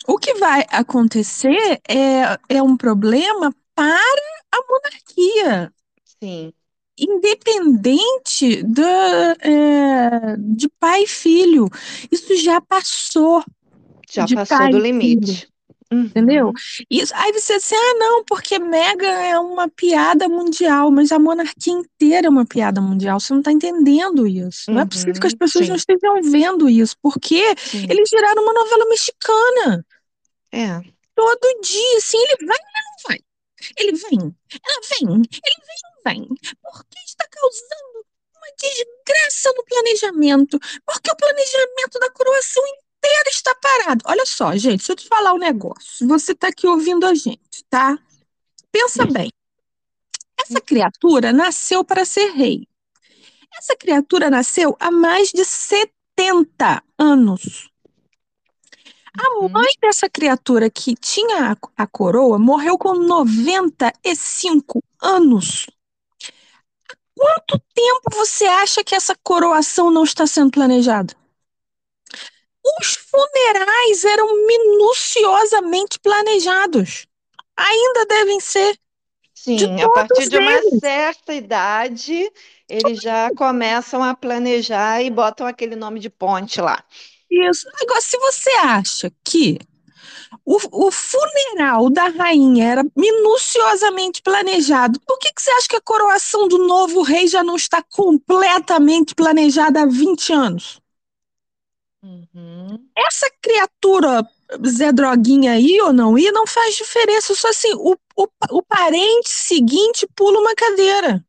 o 0.07 0.19
que 0.19 0.35
vai 0.35 0.63
acontecer 0.69 1.81
é, 1.89 2.37
é 2.49 2.61
um 2.61 2.77
problema 2.77 3.51
para 3.73 4.21
a 4.51 4.59
monarquia. 4.69 5.73
Sim. 6.21 6.53
Independente 6.95 8.61
da, 8.61 9.35
é, 9.39 10.37
de 10.37 10.69
pai 10.79 11.03
e 11.03 11.07
filho. 11.07 11.67
Isso 12.11 12.35
já 12.35 12.61
passou. 12.61 13.43
Já 14.07 14.27
passou 14.27 14.69
do 14.69 14.77
limite. 14.77 15.51
Uhum. 15.93 16.05
Entendeu? 16.05 16.51
Isso, 16.89 17.13
aí 17.15 17.31
você 17.31 17.53
assim, 17.53 17.75
ah, 17.75 17.93
não, 17.99 18.23
porque 18.23 18.57
Mega 18.57 19.07
é 19.07 19.37
uma 19.37 19.69
piada 19.69 20.27
mundial, 20.27 20.89
mas 20.89 21.11
a 21.11 21.19
monarquia 21.19 21.73
inteira 21.73 22.27
é 22.27 22.29
uma 22.29 22.45
piada 22.45 22.81
mundial. 22.81 23.19
Você 23.19 23.31
não 23.31 23.41
está 23.41 23.51
entendendo 23.51 24.25
isso. 24.25 24.69
Uhum. 24.69 24.75
Não 24.75 24.81
é 24.81 24.85
possível 24.85 25.13
que 25.13 25.27
as 25.27 25.33
uhum, 25.33 25.39
pessoas 25.39 25.65
sim. 25.65 25.69
não 25.69 25.77
estejam 25.77 26.21
vendo 26.23 26.67
isso, 26.67 26.95
porque 27.01 27.55
sim. 27.57 27.85
eles 27.89 28.09
geraram 28.09 28.41
uma 28.41 28.53
novela 28.53 28.85
mexicana. 28.89 29.85
É. 30.51 30.81
Todo 31.15 31.61
dia, 31.61 31.97
assim, 31.97 32.17
ele 32.17 32.47
vai 32.47 32.57
ou 32.57 32.73
não 32.73 33.09
vai? 33.09 33.19
Ele 33.77 33.91
vem, 33.93 34.19
ela 34.19 34.81
vem, 34.89 35.09
ele 35.09 35.59
vem 35.65 35.77
não 35.83 36.11
vem? 36.11 36.27
Porque 36.61 36.99
está 37.05 37.25
causando 37.29 38.05
uma 38.35 38.47
desgraça 38.59 39.53
no 39.55 39.63
planejamento, 39.63 40.59
porque 40.85 41.11
o 41.11 41.15
planejamento 41.15 41.99
da 41.99 42.09
coroação 42.11 42.63
inteiro 43.03 43.29
está 43.29 43.53
parado. 43.55 44.03
Olha 44.07 44.25
só, 44.25 44.55
gente, 44.55 44.77
deixa 44.77 44.93
eu 44.93 44.95
te 44.95 45.07
falar 45.07 45.33
um 45.33 45.37
negócio. 45.37 46.07
Você 46.07 46.31
está 46.31 46.47
aqui 46.47 46.65
ouvindo 46.65 47.05
a 47.05 47.13
gente, 47.13 47.63
tá? 47.69 47.99
Pensa 48.71 49.05
bem. 49.05 49.29
Essa 50.39 50.61
criatura 50.61 51.33
nasceu 51.33 51.83
para 51.83 52.05
ser 52.05 52.31
rei. 52.31 52.67
Essa 53.57 53.75
criatura 53.75 54.29
nasceu 54.29 54.75
há 54.79 54.89
mais 54.89 55.29
de 55.29 55.43
70 55.45 56.83
anos. 56.97 57.69
A 59.15 59.39
uhum. 59.39 59.49
mãe 59.49 59.71
dessa 59.79 60.09
criatura 60.09 60.71
que 60.71 60.95
tinha 60.95 61.51
a, 61.51 61.83
a 61.83 61.85
coroa 61.85 62.39
morreu 62.39 62.77
com 62.77 62.95
95 62.95 64.81
anos. 64.99 65.67
Há 66.89 66.95
quanto 67.15 67.59
tempo 67.75 68.09
você 68.11 68.45
acha 68.45 68.83
que 68.83 68.95
essa 68.95 69.15
coroação 69.23 69.91
não 69.91 70.03
está 70.03 70.25
sendo 70.25 70.49
planejada? 70.49 71.15
Os 72.79 72.95
funerais 72.95 74.03
eram 74.05 74.45
minuciosamente 74.45 75.99
planejados. 75.99 77.05
Ainda 77.57 78.05
devem 78.05 78.39
ser. 78.39 78.77
Sim, 79.33 79.81
a 79.81 79.89
partir 79.89 80.29
de 80.29 80.37
uma 80.37 80.61
certa 80.79 81.33
idade, 81.33 82.31
eles 82.69 83.01
já 83.01 83.29
começam 83.35 84.01
a 84.01 84.15
planejar 84.15 85.01
e 85.01 85.09
botam 85.09 85.45
aquele 85.45 85.75
nome 85.75 85.99
de 85.99 86.09
ponte 86.09 86.61
lá. 86.61 86.81
Isso. 87.29 87.67
Agora, 87.81 87.99
se 87.99 88.17
você 88.17 88.51
acha 88.51 89.11
que 89.23 89.59
o, 90.45 90.87
o, 90.87 90.91
funeral 90.91 91.89
da 91.89 92.07
rainha 92.07 92.65
era 92.65 92.85
minuciosamente 92.95 94.21
planejado. 94.21 94.99
Por 95.05 95.17
que, 95.19 95.31
que 95.33 95.41
você 95.41 95.51
acha 95.51 95.67
que 95.69 95.75
a 95.75 95.81
coroação 95.81 96.47
do 96.47 96.67
novo 96.67 97.01
rei 97.01 97.27
já 97.27 97.43
não 97.43 97.55
está 97.55 97.81
completamente 97.83 99.15
planejada 99.15 99.81
há 99.81 99.85
20 99.85 100.33
anos? 100.33 100.81
Uhum. 102.03 102.85
Essa 102.97 103.31
criatura 103.41 104.27
Zé 104.67 104.91
Droguinha 104.91 105.53
aí 105.53 105.79
ou 105.81 105.93
não 105.93 106.17
ir 106.17 106.33
não 106.33 106.45
faz 106.45 106.75
diferença. 106.75 107.33
Só 107.33 107.47
assim, 107.49 107.73
o, 107.75 107.95
o, 108.17 108.27
o 108.51 108.61
parente 108.61 109.29
seguinte 109.29 110.05
pula 110.13 110.39
uma 110.39 110.53
cadeira. 110.53 111.25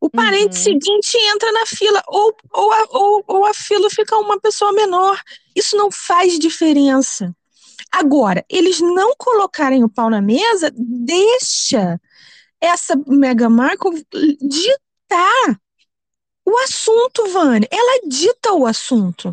O 0.00 0.10
parente 0.10 0.56
uhum. 0.56 0.62
seguinte 0.64 1.16
entra 1.32 1.52
na 1.52 1.64
fila, 1.64 2.02
ou, 2.08 2.34
ou, 2.52 2.72
a, 2.72 2.84
ou, 2.90 3.24
ou 3.24 3.46
a 3.46 3.54
fila 3.54 3.88
fica 3.88 4.18
uma 4.18 4.40
pessoa 4.40 4.72
menor. 4.72 5.22
Isso 5.54 5.76
não 5.76 5.92
faz 5.92 6.40
diferença. 6.40 7.32
Agora, 7.88 8.44
eles 8.48 8.80
não 8.80 9.14
colocarem 9.16 9.84
o 9.84 9.88
pau 9.88 10.10
na 10.10 10.20
mesa, 10.20 10.72
deixa 10.74 12.00
essa 12.60 12.96
Mega 13.06 13.48
Markle 13.48 14.04
ditar 14.40 15.60
o 16.44 16.58
assunto, 16.58 17.28
Vânia. 17.28 17.68
Ela 17.70 18.00
dita 18.08 18.52
o 18.54 18.66
assunto. 18.66 19.32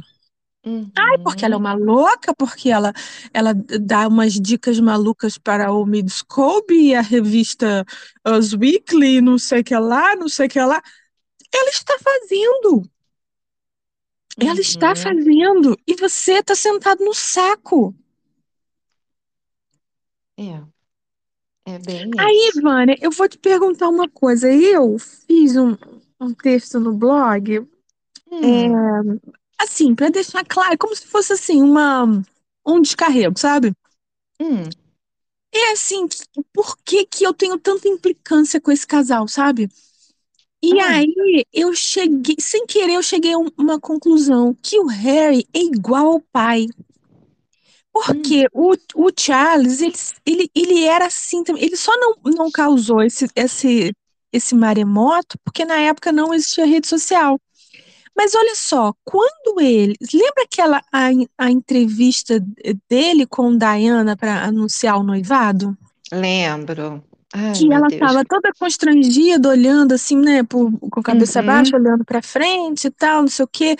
Uhum. 0.69 0.91
Ai, 0.95 1.17
porque 1.23 1.45
ela 1.45 1.55
é 1.55 1.57
uma 1.57 1.73
louca, 1.73 2.33
porque 2.35 2.69
ela, 2.69 2.93
ela 3.33 3.53
dá 3.53 4.07
umas 4.07 4.33
dicas 4.33 4.79
malucas 4.79 5.37
para 5.37 5.71
o 5.71 5.85
Midscope 5.85 6.73
e 6.73 6.93
a 6.93 7.01
revista 7.01 7.85
Us 8.27 8.53
Weekly, 8.53 9.21
não 9.21 9.37
sei 9.39 9.61
o 9.61 9.63
que 9.63 9.75
lá, 9.77 10.15
não 10.15 10.27
sei 10.29 10.47
o 10.47 10.49
que 10.49 10.59
lá. 10.59 10.81
Ela 11.53 11.69
está 11.69 11.95
fazendo. 11.99 12.89
Ela 14.39 14.59
está 14.59 14.89
Uhum. 14.89 14.95
fazendo. 14.95 15.77
E 15.87 15.95
você 15.95 16.33
está 16.39 16.55
sentado 16.55 17.03
no 17.05 17.13
saco. 17.13 17.95
É. 20.37 20.63
É 21.65 21.77
bem 21.79 22.09
Aí, 22.17 22.49
isso. 22.49 22.61
Vânia, 22.61 22.95
eu 23.01 23.11
vou 23.11 23.27
te 23.27 23.37
perguntar 23.37 23.89
uma 23.89 24.09
coisa. 24.09 24.51
Eu 24.51 24.97
fiz 24.97 25.55
um, 25.55 25.75
um 26.19 26.33
texto 26.33 26.79
no 26.79 26.93
blog, 26.93 27.67
Hum, 28.31 29.19
assim, 29.59 29.95
para 29.95 30.09
deixar 30.09 30.45
claro, 30.45 30.77
como 30.77 30.95
se 30.95 31.07
fosse 31.07 31.33
assim, 31.33 31.61
uma, 31.61 32.05
um 32.65 32.81
descarrego, 32.81 33.37
sabe? 33.39 33.73
hum, 34.39 34.75
É 35.53 35.71
assim, 35.71 36.07
por 36.53 36.77
que 36.85 37.05
que 37.05 37.23
eu 37.25 37.33
tenho 37.33 37.57
tanta 37.57 37.87
implicância 37.87 38.61
com 38.61 38.71
esse 38.71 38.85
casal, 38.85 39.27
sabe? 39.27 39.69
E 40.63 40.79
ah, 40.79 40.79
aí 40.81 41.45
eu 41.53 41.73
cheguei, 41.75 42.35
sem 42.39 42.65
querer, 42.67 42.93
eu 42.95 43.03
cheguei 43.03 43.33
a 43.33 43.37
um- 43.39 43.49
uma 43.57 43.79
conclusão, 43.79 44.55
que 44.63 44.79
o 44.79 44.87
Harry 44.87 45.47
é 45.53 45.59
igual 45.61 46.07
ao 46.13 46.21
pai. 46.21 46.67
hum, 48.07 48.31
Porque 48.31 48.45
o, 48.53 48.73
o 48.95 49.09
Charles, 49.17 49.81
ele, 49.81 49.93
ele, 50.25 50.51
ele 50.55 50.83
era 50.85 51.07
assim 51.07 51.43
também. 51.43 51.63
Ele 51.63 51.75
só 51.75 51.91
não, 51.97 52.13
não 52.25 52.51
causou 52.51 53.01
esse, 53.03 53.27
esse, 53.35 53.91
esse 54.31 54.55
maremoto 54.55 55.37
porque 55.43 55.65
na 55.65 55.79
época 55.79 56.11
não 56.11 56.33
existia 56.33 56.65
rede 56.65 56.87
social. 56.87 57.39
Mas 58.19 58.35
olha 58.35 58.55
só, 58.55 58.93
quando 59.05 59.61
ele. 59.61 59.95
Lembra 60.13 60.43
aquela 60.43 60.81
a, 60.91 61.09
a 61.37 61.51
entrevista 61.51 62.39
dele 62.89 63.25
com 63.27 63.57
Diana 63.57 64.17
para 64.17 64.43
anunciar 64.45 64.97
o 64.99 65.03
noivado? 65.03 65.77
lembro. 66.11 67.03
Ai, 67.33 67.55
Que 67.55 67.71
ela 67.73 67.87
estava 67.89 68.23
toda 68.25 68.51
constrangida, 68.59 69.49
olhando 69.49 69.93
assim, 69.93 70.17
né, 70.17 70.43
por, 70.43 70.71
com 70.79 70.99
a 70.99 71.03
cabeça 71.03 71.41
baixa, 71.41 71.75
Uhum, 71.75 71.77
olhando 71.77 72.05
para 72.05 72.21
frente 72.21 72.85
e 72.87 72.91
tal, 72.91 73.21
não 73.21 73.27
sei 73.27 73.43
o 73.45 73.47
quê. 73.47 73.75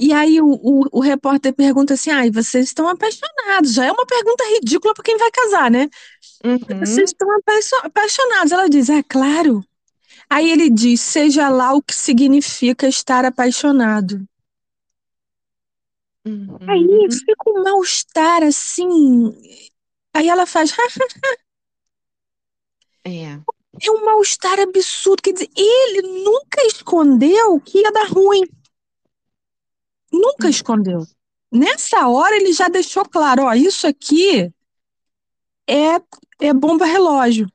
E 0.00 0.12
aí 0.12 0.40
o, 0.40 0.46
o, 0.48 0.84
o 0.92 1.00
repórter 1.00 1.54
pergunta 1.54 1.94
assim: 1.94 2.10
ai, 2.10 2.30
vocês 2.30 2.66
estão 2.66 2.88
apaixonados? 2.88 3.74
Já 3.74 3.86
é 3.86 3.92
uma 3.92 4.06
pergunta 4.06 4.44
ridícula 4.54 4.94
para 4.94 5.04
quem 5.04 5.18
vai 5.18 5.30
casar, 5.32 5.70
né? 5.70 5.88
Vocês 6.84 7.10
uhum, 7.10 7.12
estão 7.12 7.30
apaixo- 7.38 7.76
apaixonados? 7.84 8.52
Ela 8.52 8.68
diz: 8.70 8.90
é 8.90 9.02
claro. 9.02 9.64
Aí 10.30 10.50
ele 10.50 10.68
diz: 10.68 11.00
seja 11.00 11.48
lá 11.48 11.72
o 11.72 11.82
que 11.82 11.94
significa 11.94 12.86
estar 12.86 13.24
apaixonado. 13.24 14.26
Aí 16.66 16.84
uhum. 16.84 17.10
fica 17.10 17.50
um 17.50 17.62
mal-estar 17.62 18.42
assim. 18.42 19.32
Aí 20.14 20.28
ela 20.28 20.46
faz: 20.46 20.74
É. 23.04 23.40
é 23.82 23.90
um 23.90 24.04
mal-estar 24.04 24.60
absurdo. 24.60 25.22
Quer 25.22 25.32
dizer, 25.32 25.50
ele 25.56 26.02
nunca 26.22 26.62
escondeu 26.66 27.60
que 27.60 27.78
ia 27.78 27.90
dar 27.90 28.08
ruim. 28.08 28.42
Nunca 30.12 30.44
Uhum. 30.44 30.50
escondeu. 30.50 31.06
Nessa 31.50 32.06
hora 32.08 32.36
ele 32.36 32.52
já 32.52 32.68
deixou 32.68 33.04
claro: 33.08 33.44
ó, 33.44 33.54
isso 33.54 33.86
aqui 33.86 34.52
é, 35.66 36.00
é 36.40 36.52
bomba 36.52 36.84
relógio. 36.84 37.50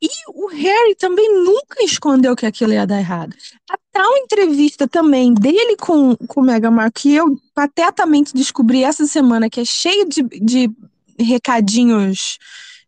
E 0.00 0.08
o 0.28 0.46
Harry 0.48 0.94
também 0.94 1.44
nunca 1.44 1.82
escondeu 1.82 2.34
que 2.36 2.46
aquilo 2.46 2.72
ia 2.72 2.86
dar 2.86 2.98
errado. 2.98 3.34
A 3.70 3.78
tal 3.92 4.16
entrevista 4.16 4.88
também 4.88 5.34
dele 5.34 5.76
com, 5.76 6.16
com 6.16 6.40
o 6.40 6.44
Meghan 6.44 6.70
Markle, 6.70 7.02
que 7.02 7.14
eu 7.14 7.26
patetamente 7.54 8.34
descobri 8.34 8.84
essa 8.84 9.06
semana, 9.06 9.50
que 9.50 9.60
é 9.60 9.64
cheio 9.64 10.08
de, 10.08 10.22
de 10.22 10.70
recadinhos 11.18 12.38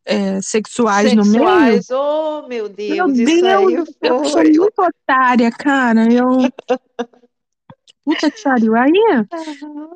é, 0.04 0.40
sexuais 0.40 1.14
no 1.14 1.24
meio. 1.24 1.44
Sexuais, 1.44 1.90
oh 1.90 2.46
meu 2.48 2.68
Meu 2.96 3.08
Deus, 3.08 3.18
aí 3.44 3.66
Deus, 3.66 3.88
eu 4.00 4.24
sou 4.24 4.44
muito 4.44 4.82
otária, 4.82 5.50
cara. 5.50 6.12
Eu. 6.12 6.28
Puta 8.04 8.30
que 8.30 8.42
pariu. 8.42 8.74
Aí, 8.74 8.92
Aham. 9.32 9.90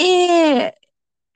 é, 0.00 0.74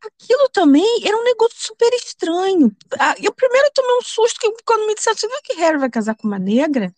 aquilo 0.03 0.49
também 0.51 0.85
era 1.07 1.17
um 1.17 1.25
negócio 1.25 1.57
super 1.59 1.93
estranho. 1.95 2.75
Ah, 2.99 3.15
Eu 3.23 3.33
primeiro 3.35 3.71
tomei 3.75 3.97
um 3.99 4.03
susto 4.03 4.41
que, 4.41 4.51
quando 4.65 4.87
me 4.87 4.95
disseram, 4.95 5.17
você 5.17 5.29
viu 5.29 5.39
que 5.43 5.55
Harry 5.55 5.79
vai 5.79 5.91
casar 5.91 6.15
com 6.17 6.27
uma 6.27 6.39
negra? 6.39 6.93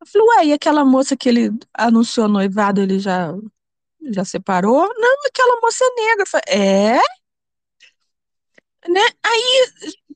Eu 0.00 0.06
falei, 0.06 0.28
ué, 0.28 0.46
e 0.46 0.52
aquela 0.52 0.84
moça 0.84 1.16
que 1.16 1.28
ele 1.28 1.50
anunciou 1.74 2.28
noivado, 2.28 2.80
ele 2.80 2.98
já, 2.98 3.32
já 4.10 4.24
separou? 4.24 4.88
Não, 4.96 5.16
aquela 5.26 5.60
moça 5.60 5.84
é 5.84 6.02
negra. 6.02 6.22
Eu 6.22 6.26
falei, 6.26 6.44
é? 6.96 7.00
Né? 8.88 9.00
Aí, 9.24 9.66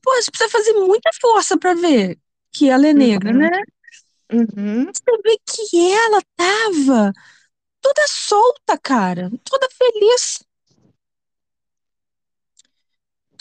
pô, 0.01 0.11
você 0.15 0.31
precisa 0.31 0.49
fazer 0.49 0.73
muita 0.73 1.09
força 1.21 1.57
pra 1.57 1.73
ver 1.73 2.17
que 2.51 2.69
ela 2.69 2.87
é 2.87 2.93
negra, 2.93 3.33
né? 3.33 3.49
Uhum, 4.31 4.47
uhum, 4.57 4.85
Você 4.85 5.21
vê 5.23 5.37
que 5.45 5.91
ela 5.91 6.21
tava 6.35 7.13
toda 7.81 8.07
solta, 8.07 8.77
cara, 8.77 9.29
toda 9.43 9.67
feliz, 9.71 10.43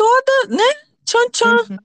toda, 0.02 0.56
né? 0.56 0.74
Tchan, 1.04 1.30
tchan. 1.30 1.56
uhum. 1.70 1.76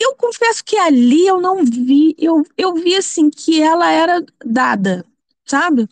Eu 0.00 0.16
confesso 0.16 0.64
que 0.64 0.76
ali 0.76 1.24
eu 1.24 1.40
não 1.40 1.64
vi, 1.64 2.16
eu, 2.18 2.42
eu 2.58 2.74
vi 2.74 2.96
assim 2.96 3.30
que 3.30 3.62
ela 3.62 3.88
era 3.90 4.24
dada, 4.44 5.06
sabe? 5.46 5.88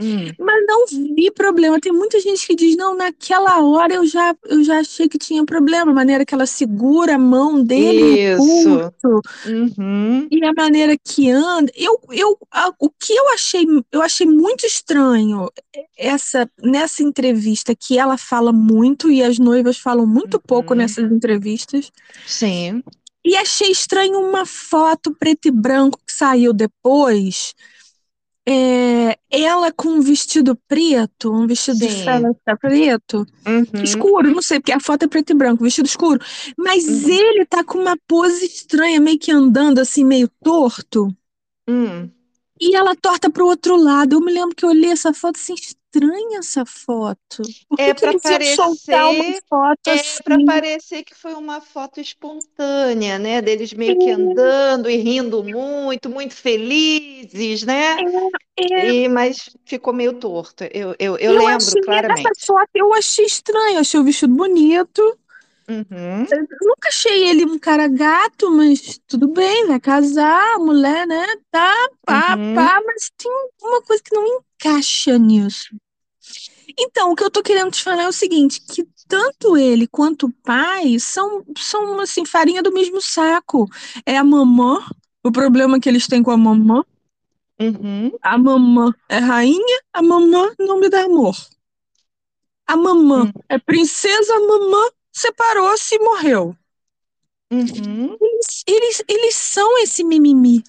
Hum, 0.00 0.26
Mas 0.38 0.66
não 0.66 0.86
vi 0.86 1.30
problema. 1.30 1.80
Tem 1.80 1.92
muita 1.92 2.18
gente 2.20 2.46
que 2.46 2.54
diz, 2.56 2.76
não, 2.76 2.96
naquela 2.96 3.62
hora 3.64 3.94
eu 3.94 4.06
já, 4.06 4.34
eu 4.44 4.62
já 4.64 4.80
achei 4.80 5.08
que 5.08 5.18
tinha 5.18 5.44
problema, 5.44 5.92
a 5.92 5.94
maneira 5.94 6.24
que 6.24 6.34
ela 6.34 6.46
segura 6.46 7.14
a 7.14 7.18
mão 7.18 7.62
dele 7.62 8.20
Isso. 8.32 8.36
pulso 8.36 9.20
Uhum, 9.46 10.26
e 10.30 10.44
a 10.44 10.52
maneira 10.56 10.96
que 10.96 11.30
anda. 11.30 11.70
Eu, 11.76 12.00
eu, 12.10 12.38
a- 12.50 12.72
o 12.78 12.90
que 12.90 13.12
eu 13.14 13.28
achei, 13.34 13.64
eu 13.92 14.02
achei 14.02 14.26
muito 14.26 14.66
estranho 14.66 15.48
essa 15.96 16.50
nessa 16.62 17.02
entrevista 17.02 17.74
que 17.74 17.98
ela 17.98 18.16
fala 18.16 18.52
muito 18.52 19.10
e 19.10 19.22
as 19.22 19.38
noivas 19.38 19.78
falam 19.78 20.06
muito 20.06 20.40
pouco 20.40 20.72
uhum. 20.72 20.78
nessas 20.78 21.10
entrevistas. 21.10 21.90
Sim, 22.26 22.82
E 23.24 23.36
achei 23.36 23.70
estranho 23.70 24.18
uma 24.20 24.44
foto 24.44 25.14
preto 25.14 25.46
e 25.46 25.50
branco 25.50 25.98
que 26.06 26.12
saiu 26.12 26.52
depois. 26.52 27.54
É, 28.46 29.18
ela 29.30 29.72
com 29.72 29.88
um 29.88 30.00
vestido 30.02 30.56
preto, 30.68 31.32
um 31.32 31.46
vestido 31.46 31.78
de 31.78 31.88
sim. 31.88 31.88
festa 31.88 32.56
preto, 32.60 33.26
Uhum, 33.46 33.82
escuro, 33.82 34.30
não 34.32 34.42
sei, 34.42 34.60
porque 34.60 34.72
a 34.72 34.80
foto 34.80 35.04
é 35.04 35.08
preto 35.08 35.30
e 35.32 35.34
branco, 35.36 35.64
vestido 35.64 35.86
escuro. 35.86 36.20
Mas 36.58 36.84
uhum, 36.86 37.08
ele 37.08 37.46
tá 37.46 37.64
com 37.64 37.78
uma 37.78 37.96
pose 38.08 38.44
estranha, 38.46 39.00
meio 39.00 39.18
que 39.18 39.32
andando 39.32 39.78
assim, 39.80 40.04
meio 40.04 40.28
torto. 40.42 41.08
hum. 41.66 42.12
E 42.60 42.74
ela 42.74 42.96
torta 42.96 43.30
pro 43.30 43.46
outro 43.46 43.76
lado. 43.76 44.14
Eu 44.16 44.20
me 44.20 44.32
lembro 44.32 44.54
que 44.56 44.64
eu 44.64 44.70
olhei 44.70 44.90
essa 44.90 45.12
foto 45.12 45.36
assim, 45.36 45.54
estranha 45.94 46.38
essa 46.38 46.64
foto. 46.66 47.54
Por 47.68 47.78
que 47.80 47.92
É 47.92 47.94
para 47.94 48.14
soltar 48.42 49.10
uma 49.10 49.24
parecer, 49.24 49.42
foto 49.48 49.88
é 49.88 50.02
para 50.22 50.38
assim? 50.38 50.40
parecer 50.40 51.04
que 51.04 51.14
foi 51.14 51.34
uma 51.34 51.60
foto 51.60 52.00
espontânea, 52.00 53.18
né? 53.18 53.42
Deles 53.42 53.72
meio 53.72 53.96
que 53.96 54.10
andando 54.10 54.88
e 54.90 54.96
rindo 54.96 55.42
muito, 55.44 56.08
muito 56.10 56.34
felizes, 56.34 57.62
né? 57.64 58.02
É, 58.56 58.94
E, 58.94 59.08
mas 59.08 59.50
ficou 59.66 59.92
meio 59.94 60.14
torto. 60.20 60.64
Eu, 60.72 60.94
eu, 60.98 61.16
eu 61.18 61.32
eu 61.32 61.46
lembro 61.46 61.56
achei, 61.56 61.82
essa 62.10 62.30
claramente. 62.30 62.44
foto 62.46 62.70
eu 62.74 62.92
achei 62.94 63.24
estranho, 63.26 63.78
achei 63.80 63.98
o 64.00 64.04
vestido 64.04 64.34
bonito. 64.34 65.02
Uhum, 65.68 66.26
Eu 66.60 66.68
nunca 66.68 66.88
achei 66.88 67.28
ele 67.28 67.44
um 67.44 67.58
cara 67.58 67.86
gato, 67.88 68.50
mas 68.50 68.98
tudo 69.06 69.28
bem, 69.28 69.66
vai 69.66 69.78
casar, 69.80 70.58
mulher, 70.58 71.06
né? 71.06 71.24
Tá, 71.50 71.72
pá, 72.04 72.38
uhum, 72.38 72.44
pá, 72.52 72.80
mas 72.84 73.10
tem 73.16 73.30
uma 73.62 73.82
coisa 73.82 74.02
que 74.02 74.14
não 74.14 74.26
encaixa 74.58 75.18
nisso. 75.18 75.68
Então, 76.78 77.12
o 77.12 77.16
que 77.16 77.22
eu 77.24 77.30
tô 77.30 77.42
querendo 77.42 77.70
te 77.72 77.82
falar 77.82 78.04
é 78.04 78.08
o 78.08 78.12
seguinte, 78.12 78.60
que 78.60 78.84
tanto 79.08 79.56
ele 79.56 79.86
quanto 79.86 80.26
o 80.26 80.32
pai 80.32 80.98
são, 80.98 81.44
são 81.56 82.00
assim, 82.00 82.24
farinha 82.24 82.62
do 82.62 82.72
mesmo 82.72 83.00
saco. 83.00 83.68
É 84.06 84.16
a 84.16 84.24
mamã, 84.24 84.80
o 85.22 85.30
problema 85.30 85.78
que 85.80 85.88
eles 85.88 86.06
têm 86.06 86.22
com 86.22 86.30
a 86.30 86.36
mamã. 86.36 86.84
uhum, 87.60 88.12
A 88.22 88.36
mamã 88.36 88.92
é 89.08 89.18
rainha, 89.18 89.80
a 89.92 90.02
mamã 90.02 90.52
não 90.58 90.80
me 90.80 90.88
dá 90.88 91.04
amor. 91.04 91.36
A 92.66 92.76
mamã 92.76 93.20
uhum, 93.22 93.32
é 93.48 93.58
princesa, 93.58 94.34
a 94.34 94.40
mamã 94.40 94.90
separou-se 95.10 95.94
e 95.94 95.98
morreu. 95.98 96.54
uhum. 97.52 98.18
Eles, 98.20 98.64
eles, 98.66 99.02
eles 99.08 99.34
são 99.36 99.78
esse 99.78 100.02
mimimi, 100.04 100.62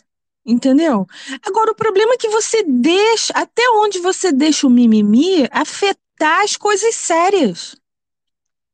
entendeu? 0.46 1.08
Agora, 1.46 1.72
o 1.72 1.76
problema 1.76 2.14
é 2.14 2.18
que 2.18 2.30
você 2.30 2.64
deixa, 2.64 3.34
até 3.34 3.64
onde 3.72 4.00
você 4.00 4.32
deixa 4.32 4.68
o 4.68 4.70
mimimi 4.70 5.48
afetar 5.52 6.44
as 6.44 6.56
coisas 6.56 6.96
sérias. 6.96 7.76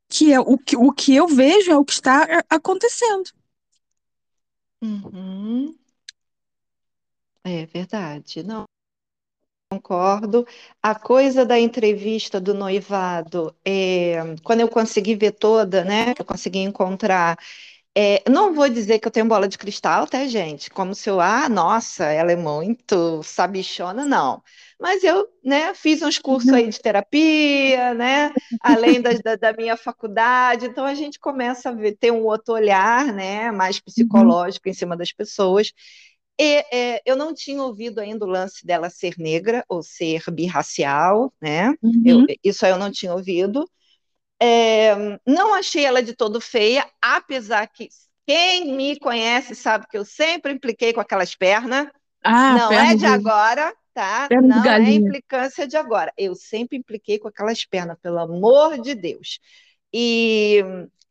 Que 0.08 0.32
é 0.32 0.40
o 0.40 0.58
que, 0.58 0.76
o 0.76 0.92
que 0.92 1.14
eu 1.14 1.26
vejo 1.26 1.70
é 1.70 1.76
o 1.76 1.84
que 1.84 1.92
está 1.92 2.24
é, 2.24 2.44
acontecendo. 2.50 3.30
Uhum. 4.82 5.74
É 7.44 7.66
verdade. 7.66 8.42
Não, 8.42 8.64
concordo. 9.70 10.46
A 10.82 10.94
coisa 10.94 11.44
da 11.46 11.58
entrevista 11.58 12.40
do 12.40 12.52
noivado, 12.54 13.54
é, 13.64 14.16
quando 14.44 14.60
eu 14.60 14.68
consegui 14.68 15.14
ver 15.14 15.32
toda, 15.32 15.84
né? 15.84 16.12
Eu 16.18 16.24
consegui 16.24 16.58
encontrar. 16.60 17.38
É, 17.94 18.22
não 18.30 18.54
vou 18.54 18.68
dizer 18.70 18.98
que 18.98 19.06
eu 19.06 19.12
tenho 19.12 19.26
bola 19.28 19.46
de 19.46 19.58
cristal, 19.58 20.06
tá, 20.06 20.26
gente? 20.26 20.70
Como 20.70 20.94
se 20.94 21.10
eu, 21.10 21.20
ah, 21.20 21.46
nossa, 21.48 22.04
ela 22.06 22.32
é 22.32 22.36
muito 22.36 23.22
sabichona, 23.22 24.06
não. 24.06 24.42
Mas 24.80 25.04
eu, 25.04 25.28
né, 25.44 25.74
fiz 25.74 26.00
uns 26.00 26.18
cursos 26.18 26.52
aí 26.52 26.68
de 26.68 26.80
terapia, 26.80 27.92
né, 27.94 28.32
além 28.60 29.00
da, 29.02 29.10
da 29.38 29.52
minha 29.52 29.76
faculdade, 29.76 30.66
então 30.66 30.86
a 30.86 30.94
gente 30.94 31.18
começa 31.20 31.68
a 31.68 31.72
ver, 31.72 31.94
ter 31.98 32.10
um 32.10 32.24
outro 32.24 32.54
olhar, 32.54 33.12
né, 33.12 33.52
mais 33.52 33.78
Uhum. 33.96 34.36
psicológico 34.38 34.68
em 34.70 34.72
cima 34.74 34.96
das 34.96 35.12
pessoas. 35.12 35.70
E 36.40 36.64
é, 36.72 37.02
eu 37.06 37.16
não 37.16 37.34
tinha 37.34 37.62
ouvido 37.62 38.00
ainda 38.00 38.24
o 38.24 38.28
lance 38.28 38.66
dela 38.66 38.90
ser 38.90 39.14
negra 39.18 39.64
ou 39.68 39.82
ser 39.82 40.22
birracial, 40.32 41.32
né? 41.40 41.74
Eu, 42.04 42.22
Uhum. 42.22 42.28
isso 42.42 42.64
aí 42.66 42.72
eu 42.72 42.78
não 42.78 42.90
tinha 42.90 43.12
ouvido. 43.14 43.64
É, 44.44 44.92
não 45.26 45.54
achei 45.54 45.84
ela 45.84 46.02
de 46.02 46.14
todo 46.16 46.40
feia, 46.40 46.84
apesar 47.00 47.66
que 47.68 47.88
quem 48.26 48.76
me 48.76 48.98
conhece 48.98 49.54
sabe 49.54 49.86
que 49.88 49.96
eu 49.96 50.04
sempre 50.04 50.52
impliquei 50.52 50.92
com 50.92 51.00
aquelas 51.00 51.34
pernas. 51.36 51.88
Ah, 52.24 52.58
Não 52.58 52.68
perna 52.68 52.94
é 52.94 52.96
de 52.96 53.06
de, 53.06 53.06
agora, 53.06 53.74
tá? 53.94 54.28
perna 54.28 54.56
Não 54.56 54.76
é 54.76 54.92
implicância 54.92 55.66
de 55.66 55.76
agora. 55.76 56.12
Eu 56.16 56.34
sempre 56.34 56.78
impliquei 56.78 57.18
com 57.18 57.28
aquelas 57.28 57.64
pernas, 57.64 57.98
pelo 58.02 58.18
amor 58.18 58.80
de 58.80 58.94
Deus. 58.94 59.38
E 59.92 60.60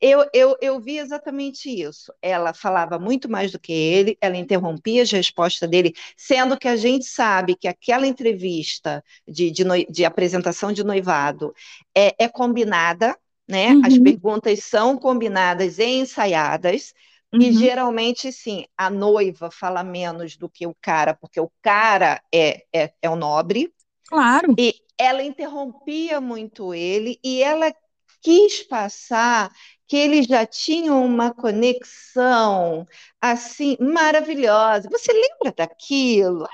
eu, 0.02 0.28
eu, 0.34 0.58
eu 0.62 0.80
vi 0.80 0.98
exatamente 0.98 1.70
isso. 1.70 2.14
Ela 2.22 2.54
falava 2.54 2.98
muito 3.00 3.30
mais 3.30 3.52
do 3.52 3.60
que 3.60 3.72
ele, 3.72 4.18
ela 4.22 4.38
interrompia 4.38 5.04
as 5.04 5.12
respostas 5.12 5.70
dele, 5.70 5.94
sendo 6.18 6.58
que 6.58 6.68
a 6.68 6.76
gente 6.76 7.06
sabe 7.06 7.56
que 7.56 7.68
aquela 7.68 8.08
entrevista 8.08 9.04
de, 9.28 9.52
de, 9.52 9.64
noi- 9.64 9.86
de 9.90 10.04
apresentação 10.06 10.72
de 10.72 10.84
noivado 10.84 11.54
é, 11.96 12.16
é 12.26 12.28
combinada, 12.30 13.18
né? 13.48 13.76
As 13.82 13.98
Uhum, 13.98 14.00
perguntas 14.00 14.64
são 14.64 14.98
combinadas 14.98 15.78
e 15.80 15.86
ensaiadas. 15.86 16.94
E 17.40 17.52
uhum. 17.52 17.52
geralmente, 17.52 18.32
sim, 18.32 18.66
a 18.78 18.90
noiva 18.90 19.50
fala 19.52 19.84
menos 19.84 20.38
do 20.38 20.48
que 20.50 20.68
o 20.68 20.76
cara, 20.82 21.14
porque 21.16 21.40
o 21.40 21.52
cara 21.62 22.22
é, 22.34 22.64
é, 22.74 22.94
é 23.02 23.10
o 23.10 23.16
nobre, 23.16 23.74
Claro. 24.10 24.58
e 24.58 24.76
ela 24.98 25.24
interrompia 25.24 26.22
muito 26.22 26.74
ele 26.74 27.20
e 27.24 27.42
ela 27.44 27.74
quis 28.22 28.64
passar 28.64 29.52
que 29.88 29.98
eles 29.98 30.26
já 30.28 30.46
tinham 30.46 31.04
uma 31.06 31.34
conexão 31.34 32.88
assim 33.22 33.78
maravilhosa. 33.80 34.90
Você 34.90 35.12
lembra 35.14 35.54
daquilo? 35.56 36.48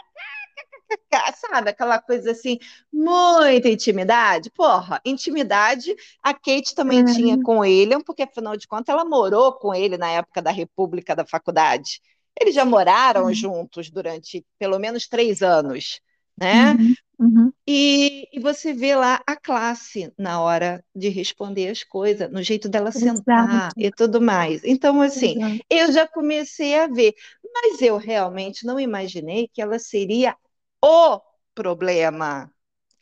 Sabe, 1.36 1.70
aquela 1.70 2.00
coisa 2.02 2.32
assim, 2.32 2.58
muita 2.92 3.70
intimidade. 3.70 4.50
Porra, 4.52 5.02
intimidade 5.06 5.96
a 6.24 6.34
Kate 6.34 6.74
também 6.76 7.04
tinha 7.04 7.38
É, 7.38 7.38
com 7.38 7.64
ele, 7.64 8.02
porque 8.04 8.24
afinal 8.24 8.56
de 8.58 8.68
contas 8.68 8.94
ela 8.94 9.06
morou 9.06 9.54
com 9.54 9.74
ele 9.74 9.98
na 9.98 10.10
época 10.12 10.42
da 10.42 10.52
República 10.52 11.16
da 11.16 11.26
Faculdade. 11.26 12.02
Eles 12.40 12.54
já 12.56 12.64
moraram 12.66 13.32
uhum, 13.32 13.34
juntos 13.34 13.90
durante 13.90 14.46
pelo 14.60 14.78
menos 14.80 15.08
três 15.08 15.42
anos, 15.42 16.00
né? 16.38 16.78
uhum, 16.78 16.96
uhum. 17.20 17.52
E, 17.66 18.28
e 18.32 18.40
você 18.40 18.74
vê 18.74 18.96
lá 18.96 19.22
a 19.28 19.36
classe 19.36 20.14
na 20.18 20.42
hora 20.42 20.84
de 20.96 21.10
responder 21.10 21.70
as 21.70 21.84
coisas, 21.84 22.32
no 22.32 22.42
jeito 22.42 22.70
dela 22.70 22.92
sentar 22.92 23.48
Exato, 23.48 23.74
e 23.78 23.92
tudo 23.92 24.22
mais. 24.22 24.64
Então, 24.64 25.02
assim, 25.02 25.38
exato. 25.38 25.66
eu 25.70 25.92
já 25.92 26.08
comecei 26.08 26.80
a 26.80 26.88
ver, 26.88 27.14
mas 27.54 27.82
eu 27.82 27.98
realmente 27.98 28.66
não 28.66 28.80
imaginei 28.80 29.50
que 29.50 29.62
ela 29.62 29.80
seria 29.80 30.36
o 30.82 31.22
problema 31.54 32.52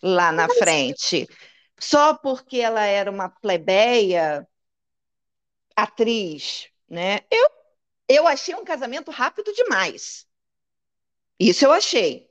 lá 0.02 0.32
na 0.32 0.50
frente. 0.50 1.28
Só 1.80 2.16
porque 2.16 2.58
ela 2.58 2.86
era 2.86 3.12
uma 3.12 3.30
plebeia 3.30 4.48
atriz, 5.76 6.70
né? 6.90 7.20
Eu, 7.30 7.50
eu 8.08 8.28
achei 8.28 8.56
um 8.56 8.64
casamento 8.64 9.12
rápido 9.12 9.54
demais. 9.54 10.26
Isso 11.40 11.66
eu 11.66 11.72
achei. 11.72 12.30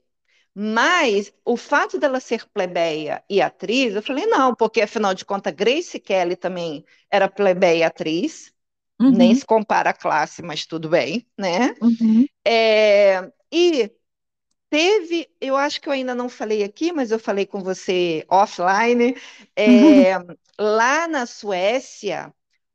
Mas 0.54 1.32
o 1.44 1.56
fato 1.56 1.98
dela 1.98 2.20
ser 2.20 2.46
plebeia 2.48 3.24
e 3.28 3.42
atriz, 3.42 3.94
eu 3.94 4.02
falei, 4.02 4.26
não, 4.26 4.54
porque 4.54 4.80
afinal 4.82 5.12
de 5.14 5.24
contas, 5.24 5.52
Grace 5.54 5.98
Kelly 6.00 6.36
também 6.36 6.84
era 7.10 7.28
plebeia 7.28 7.78
e 7.80 7.82
atriz, 7.82 8.52
nem 9.08 9.34
Uhum, 9.34 9.36
se 9.36 9.46
compara 9.46 9.90
a 9.90 9.94
classe, 9.94 10.42
mas 10.42 10.66
tudo 10.66 10.88
bem, 10.90 11.26
né? 11.38 11.76
uhum, 11.80 12.26
É, 12.46 13.20
e 13.52 13.90
teve, 14.70 15.28
eu 15.40 15.56
acho 15.56 15.80
que 15.80 15.88
eu 15.88 15.92
ainda 15.92 16.14
não 16.14 16.28
falei 16.28 16.62
aqui, 16.64 16.92
mas 16.92 17.10
eu 17.10 17.18
falei 17.18 17.46
com 17.46 17.62
você 17.62 18.24
offline, 18.30 19.16
uhum, 19.66 20.06
é, 20.06 20.14
lá 20.58 21.08
na 21.08 21.26
Suécia, 21.26 22.34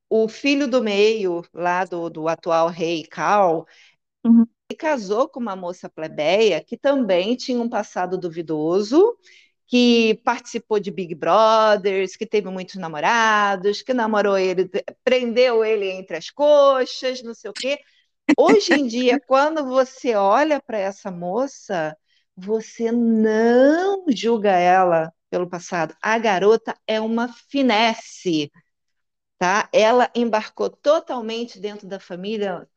o 0.10 0.28
filho 0.30 0.68
do 0.70 0.84
meio, 0.84 1.44
lá 1.54 1.86
do, 1.86 2.10
do 2.10 2.28
atual 2.30 2.68
rei 2.70 3.06
Carl, 3.08 3.65
uhum. 4.24 4.50
E 4.69 4.75
casou 4.75 5.27
com 5.27 5.39
uma 5.39 5.55
moça 5.55 5.89
plebeia 5.89 6.63
que 6.63 6.77
também 6.77 7.36
tinha 7.36 7.60
um 7.60 7.69
passado 7.69 8.17
duvidoso, 8.17 9.17
que 9.65 10.19
participou 10.23 10.79
de 10.79 10.91
Big 10.91 11.15
Brothers, 11.15 12.15
que 12.15 12.25
teve 12.25 12.49
muitos 12.49 12.75
namorados, 12.75 13.82
que 13.82 13.93
namorou 13.93 14.38
ele, 14.38 14.69
prendeu 15.03 15.65
ele 15.65 15.89
entre 15.89 16.17
as 16.17 16.29
coxas, 16.29 17.21
não 17.23 17.34
sei 17.34 17.49
o 17.49 17.53
quê. 17.53 17.79
Hoje 18.38 18.73
em 18.73 18.88
dia, 18.88 19.19
quando 19.27 19.65
você 19.65 20.15
olha 20.15 20.62
para 20.62 20.77
essa 20.77 21.12
moça, 21.12 21.97
você 22.36 22.91
não 22.91 24.05
julga 24.10 24.51
ela 24.51 25.12
pelo 25.29 25.49
passado. 25.49 25.95
A 26.01 26.17
garota 26.17 26.75
é 26.88 27.01
uma 27.01 27.27
finesse, 27.49 28.51
tá? 29.38 29.69
Ela 29.73 30.12
embarcou 30.15 30.69
totalmente 30.69 31.60
dentro 31.60 31.88
da 31.88 31.99
família 31.99 32.67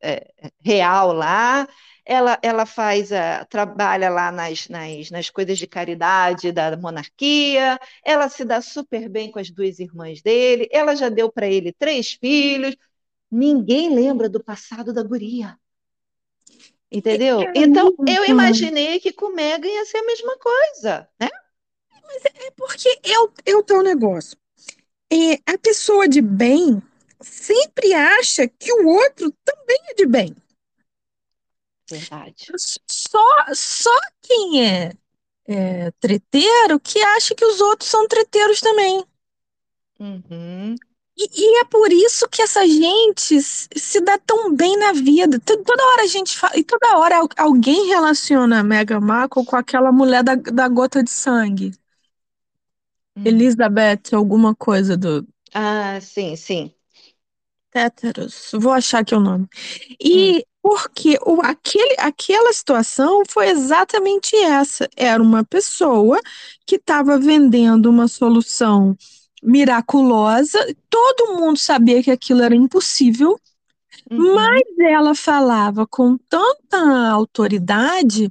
é, 0.00 0.32
real 0.60 1.12
lá. 1.12 1.68
Ela, 2.04 2.38
ela 2.42 2.64
faz, 2.64 3.12
a, 3.12 3.44
trabalha 3.44 4.08
lá 4.08 4.32
nas, 4.32 4.68
nas, 4.68 5.10
nas 5.10 5.28
coisas 5.28 5.58
de 5.58 5.66
caridade 5.66 6.52
da 6.52 6.76
monarquia. 6.76 7.78
Ela 8.02 8.28
se 8.28 8.44
dá 8.44 8.62
super 8.62 9.08
bem 9.08 9.30
com 9.30 9.38
as 9.38 9.50
duas 9.50 9.78
irmãs 9.78 10.22
dele. 10.22 10.68
Ela 10.72 10.94
já 10.94 11.08
deu 11.08 11.30
para 11.30 11.46
ele 11.46 11.72
três 11.72 12.12
filhos. 12.12 12.74
Ninguém 13.30 13.94
lembra 13.94 14.28
do 14.28 14.42
passado 14.42 14.92
da 14.92 15.02
guria. 15.02 15.56
Entendeu? 16.90 17.40
Então, 17.54 17.94
eu 18.06 18.24
imaginei 18.24 18.98
que 18.98 19.12
com 19.12 19.34
Megan 19.34 19.68
ia 19.68 19.84
ser 19.84 19.98
a 19.98 20.06
mesma 20.06 20.38
coisa, 20.38 21.06
né? 21.20 21.28
É 22.46 22.50
porque 22.52 22.88
é 23.02 23.20
o, 23.20 23.30
é 23.44 23.56
o 23.56 23.62
teu 23.62 23.82
negócio. 23.82 24.38
É, 25.12 25.34
a 25.52 25.58
pessoa 25.58 26.08
de 26.08 26.22
bem 26.22 26.82
sempre 27.20 27.94
acha 27.94 28.48
que 28.48 28.72
o 28.72 28.86
outro 28.88 29.32
também 29.44 29.78
é 29.90 29.94
de 29.94 30.06
bem. 30.06 30.34
Verdade. 31.90 32.52
Só, 32.90 33.18
só 33.54 33.90
quem 34.22 34.64
é, 34.66 34.92
é 35.46 35.90
treteiro 36.00 36.80
que 36.80 37.00
acha 37.00 37.34
que 37.34 37.44
os 37.44 37.60
outros 37.60 37.90
são 37.90 38.08
treteiros 38.08 38.60
também. 38.60 39.04
Uhum. 40.00 40.74
E, 41.16 41.24
e 41.34 41.60
é 41.60 41.64
por 41.64 41.92
isso 41.92 42.28
que 42.28 42.40
essa 42.42 42.66
gente 42.66 43.40
se 43.42 44.00
dá 44.00 44.16
tão 44.18 44.54
bem 44.54 44.76
na 44.78 44.92
vida. 44.92 45.38
Toda 45.40 45.84
hora 45.84 46.02
a 46.02 46.06
gente 46.06 46.38
fala, 46.38 46.56
e 46.56 46.62
toda 46.64 46.96
hora 46.96 47.16
al- 47.18 47.28
alguém 47.36 47.88
relaciona 47.88 48.60
a 48.60 48.62
Meghan 48.62 49.00
Markle 49.00 49.44
com 49.44 49.56
aquela 49.56 49.90
mulher 49.92 50.22
da, 50.22 50.36
da 50.36 50.68
gota 50.68 51.02
de 51.02 51.10
sangue. 51.10 51.72
Hum. 53.16 53.24
Elizabeth, 53.24 54.12
alguma 54.12 54.54
coisa 54.56 54.96
do 54.96 55.24
Ah, 55.52 56.00
sim, 56.00 56.36
sim. 56.36 56.74
Téteros. 57.70 58.50
Vou 58.54 58.72
achar 58.72 59.00
aqui 59.00 59.14
o 59.14 59.20
nome. 59.20 59.46
Hum, 60.12 60.32
E 60.32 60.44
porque 60.62 61.18
o, 61.24 61.40
aquele, 61.42 61.94
aquela 61.98 62.52
situação 62.52 63.22
foi 63.28 63.48
exatamente 63.50 64.34
essa. 64.36 64.88
Era 64.96 65.22
uma 65.22 65.44
pessoa 65.44 66.18
que 66.66 66.76
estava 66.76 67.18
vendendo 67.18 67.86
uma 67.90 68.08
solução 68.08 68.96
miraculosa. 69.42 70.58
Todo 70.90 71.34
mundo 71.36 71.58
sabia 71.58 72.02
que 72.02 72.10
aquilo 72.10 72.42
era 72.42 72.54
impossível, 72.54 73.38
uhum, 74.10 74.34
mas 74.34 74.62
ela 74.80 75.14
falava 75.14 75.86
com 75.86 76.18
tanta 76.28 76.78
autoridade 77.10 78.28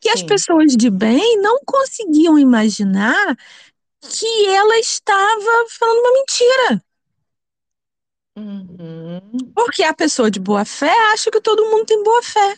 que 0.00 0.10
as 0.10 0.22
sim. 0.22 0.24
pessoas 0.24 0.76
de 0.76 0.90
bem 0.90 1.40
não 1.42 1.60
conseguiam 1.66 2.38
imaginar 2.38 3.36
que 4.02 4.46
ela 4.48 4.78
estava 4.78 5.66
falando 5.78 5.98
uma 6.00 6.12
mentira. 6.14 6.84
Uhum. 8.36 9.20
Porque 9.54 9.82
a 9.82 9.94
pessoa 9.94 10.30
de 10.30 10.40
boa 10.40 10.64
fé 10.64 10.92
acha 11.12 11.30
que 11.30 11.40
todo 11.40 11.70
mundo 11.70 11.86
tem 11.86 12.02
boa 12.02 12.22
fé. 12.22 12.56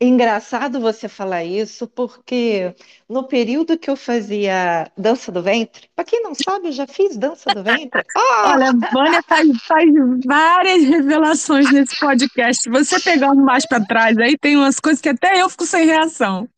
Engraçado 0.00 0.80
você 0.80 1.08
falar 1.08 1.44
isso, 1.44 1.86
porque 1.88 2.74
no 3.08 3.24
período 3.24 3.78
que 3.78 3.90
eu 3.90 3.96
fazia 3.96 4.90
dança 4.96 5.32
do 5.32 5.42
ventre, 5.42 5.88
para 5.94 6.04
quem 6.04 6.22
não 6.22 6.32
sabe, 6.34 6.68
eu 6.68 6.72
já 6.72 6.86
fiz 6.86 7.16
dança 7.16 7.52
do 7.52 7.62
ventre. 7.62 8.02
Oh! 8.16 8.20
Olha, 8.48 8.68
a 8.70 8.92
Vânia 8.92 9.22
faz, 9.22 9.48
faz, 9.62 9.90
várias 10.24 10.84
revelações 10.84 11.70
nesse 11.72 11.98
podcast. 11.98 12.62
Se 12.62 12.70
você 12.70 13.00
pegar 13.00 13.32
um 13.32 13.42
mais 13.42 13.66
para 13.66 13.84
trás, 13.84 14.16
aí 14.18 14.38
tem 14.38 14.56
umas 14.56 14.78
coisas 14.78 15.00
que 15.00 15.08
até 15.08 15.42
eu 15.42 15.50
fico 15.50 15.66
sem 15.66 15.86
reação. 15.86 16.48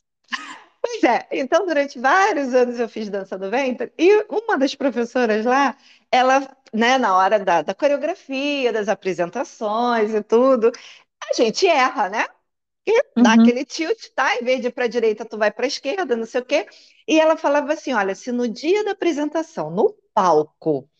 Pois 0.80 1.04
é, 1.04 1.26
então 1.30 1.64
durante 1.64 1.98
vários 1.98 2.52
anos 2.54 2.78
eu 2.78 2.88
fiz 2.88 3.08
dança 3.08 3.38
do 3.38 3.48
ventre 3.48 3.92
e 3.96 4.24
uma 4.28 4.58
das 4.58 4.74
professoras 4.74 5.44
lá, 5.44 5.76
ela, 6.10 6.48
né, 6.72 6.98
na 6.98 7.16
hora 7.16 7.38
da, 7.38 7.62
da 7.62 7.74
coreografia, 7.74 8.72
das 8.72 8.88
apresentações 8.88 10.14
e 10.14 10.22
tudo, 10.22 10.72
a 11.30 11.34
gente 11.34 11.66
erra, 11.66 12.08
né? 12.08 12.26
E 12.86 12.98
uhum. 13.16 13.22
dá 13.22 13.34
aquele 13.34 13.64
tilt, 13.64 14.08
tá? 14.14 14.36
Em 14.36 14.44
vez 14.44 14.60
de 14.60 14.68
ir 14.68 14.72
para 14.72 14.84
a 14.84 14.88
direita, 14.88 15.24
tu 15.24 15.38
vai 15.38 15.52
para 15.52 15.66
a 15.66 15.68
esquerda, 15.68 16.16
não 16.16 16.26
sei 16.26 16.40
o 16.40 16.44
quê. 16.44 16.66
E 17.06 17.20
ela 17.20 17.36
falava 17.36 17.72
assim: 17.72 17.92
olha, 17.92 18.14
se 18.14 18.32
no 18.32 18.48
dia 18.48 18.84
da 18.84 18.92
apresentação, 18.92 19.70
no 19.70 19.94
palco, 20.12 20.90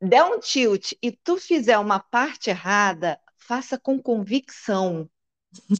der 0.00 0.24
um 0.24 0.38
tilt 0.38 0.92
e 1.02 1.10
tu 1.10 1.36
fizer 1.36 1.78
uma 1.78 1.98
parte 1.98 2.50
errada, 2.50 3.18
faça 3.36 3.78
com 3.78 4.00
convicção. 4.00 5.08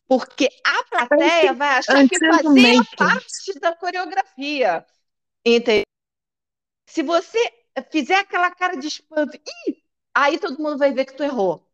Porque 0.06 0.48
a 0.64 0.84
plateia 0.84 1.52
vai 1.52 1.78
achar 1.78 2.08
que 2.08 2.18
fazia 2.18 2.82
parte 2.96 3.60
da 3.60 3.74
coreografia. 3.74 4.84
Entendeu? 5.44 5.84
Se 6.86 7.02
você 7.02 7.38
fizer 7.82 8.16
aquela 8.16 8.50
cara 8.50 8.76
de 8.76 8.86
espanto, 8.86 9.36
Ih! 9.68 9.76
aí 10.14 10.38
todo 10.38 10.62
mundo 10.62 10.78
vai 10.78 10.92
ver 10.92 11.04
que 11.04 11.16
tu 11.16 11.22
errou. 11.22 11.66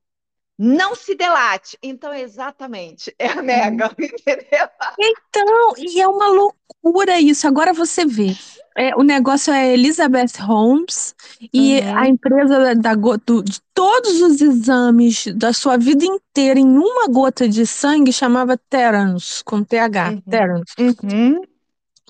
Não 0.62 0.94
se 0.94 1.14
delate. 1.14 1.78
Então, 1.82 2.12
exatamente, 2.12 3.14
é 3.18 3.28
a 3.28 3.36
uhum. 3.36 3.42
Mega, 3.42 3.90
entendeu? 3.98 4.68
Então, 4.98 5.72
e 5.78 5.98
é 5.98 6.06
uma 6.06 6.28
loucura 6.28 7.18
isso. 7.18 7.48
Agora 7.48 7.72
você 7.72 8.04
vê. 8.04 8.36
É, 8.76 8.94
o 8.94 9.02
negócio 9.02 9.52
é 9.52 9.72
Elizabeth 9.72 10.38
Holmes 10.38 11.14
e 11.52 11.80
uhum. 11.80 11.98
a 11.98 12.08
empresa 12.08 12.74
da, 12.76 12.94
do, 12.94 13.42
de 13.42 13.60
todos 13.74 14.20
os 14.20 14.40
exames 14.40 15.26
da 15.34 15.52
sua 15.52 15.78
vida 15.78 16.04
inteira 16.04 16.60
em 16.60 16.76
uma 16.76 17.08
gota 17.08 17.48
de 17.48 17.66
sangue 17.66 18.12
chamava 18.12 18.56
Terence, 18.56 19.42
com 19.42 19.64
TH, 19.64 20.10
uhum. 20.10 20.20
Terence. 20.20 20.74
Uhum. 20.78 21.42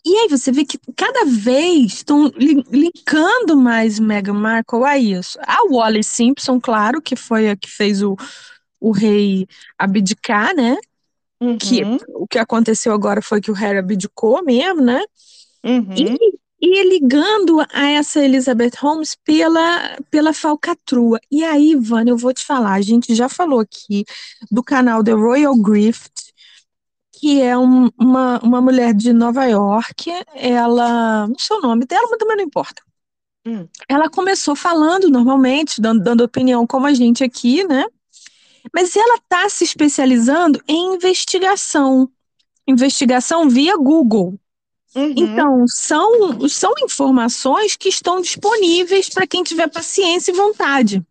E 0.05 0.17
aí 0.17 0.29
você 0.29 0.51
vê 0.51 0.65
que 0.65 0.79
cada 0.97 1.25
vez 1.25 1.95
estão 1.95 2.33
linkando 2.71 3.57
mais 3.57 3.99
Meghan 3.99 4.35
Markle 4.35 4.85
a 4.85 4.99
isso. 4.99 5.39
A 5.43 5.67
Wally 5.71 6.03
Simpson, 6.03 6.61
claro, 6.61 7.03
que 7.03 7.17
foi 7.17 7.49
a 7.51 7.57
que 7.57 7.71
fez 7.71 8.03
o, 8.03 8.17
o 8.81 8.93
rei 8.93 9.47
abdicar, 9.79 10.55
né? 10.55 10.77
Uhum. 11.41 11.57
Que 11.57 11.83
o 12.09 12.27
que 12.27 12.39
aconteceu 12.39 12.93
agora 12.93 13.23
foi 13.23 13.41
que 13.41 13.51
o 13.51 13.55
Harry 13.55 13.79
abdicou 13.79 14.43
mesmo, 14.45 14.83
né? 14.83 15.03
Uhum. 15.65 15.95
E, 15.97 16.17
e 16.61 16.89
ligando 16.89 17.61
a 17.73 17.89
essa 17.89 18.23
Elizabeth 18.23 18.73
Holmes 18.79 19.17
pela, 19.25 19.99
pela 20.11 20.33
falcatrua. 20.33 21.19
E 21.31 21.43
aí, 21.43 21.75
Vânia, 21.75 22.13
eu 22.13 22.17
vou 22.17 22.33
te 22.35 22.45
falar, 22.45 22.75
a 22.75 22.83
gente 22.83 23.15
já 23.15 23.29
falou 23.29 23.61
aqui 23.61 24.05
do 24.51 24.63
canal 24.63 25.03
The 25.03 25.13
Royal 25.13 25.57
Grift, 25.57 26.30
que 27.21 27.43
é 27.43 27.57
um, 27.57 27.91
uma, 27.99 28.41
uma 28.43 28.63
mulher 28.63 28.95
de 28.95 29.13
Nova 29.13 29.45
York. 29.45 30.11
Ela. 30.35 31.29
Não 31.29 31.39
sei 31.39 31.59
o 31.59 31.61
nome 31.61 31.85
dela, 31.85 32.09
mas 32.09 32.19
também 32.19 32.39
não 32.39 32.45
importa. 32.45 32.83
Hum. 33.47 33.69
Ela 33.87 34.09
começou 34.09 34.57
falando 34.57 35.11
normalmente, 35.11 35.83
dando, 35.83 36.03
dando 36.03 36.25
opinião 36.25 36.67
como 36.67 36.87
a 36.87 36.95
gente 36.95 37.23
aqui, 37.23 37.63
né? 37.65 37.85
Mas 38.75 38.97
ela 38.97 39.17
está 39.17 39.47
se 39.51 39.65
especializando 39.65 40.63
em 40.67 40.95
investigação. 40.95 42.11
Investigação 42.67 43.51
via 43.51 43.77
Google. 43.77 44.39
Uhum. 44.95 45.15
Então, 45.15 45.65
são, 45.69 46.49
são 46.49 46.73
informações 46.83 47.77
que 47.77 47.91
estão 47.91 48.21
disponíveis 48.21 49.11
para 49.11 49.27
quem 49.27 49.43
tiver 49.43 49.69
paciência 49.69 50.33
e 50.33 50.35
vontade. 50.35 51.05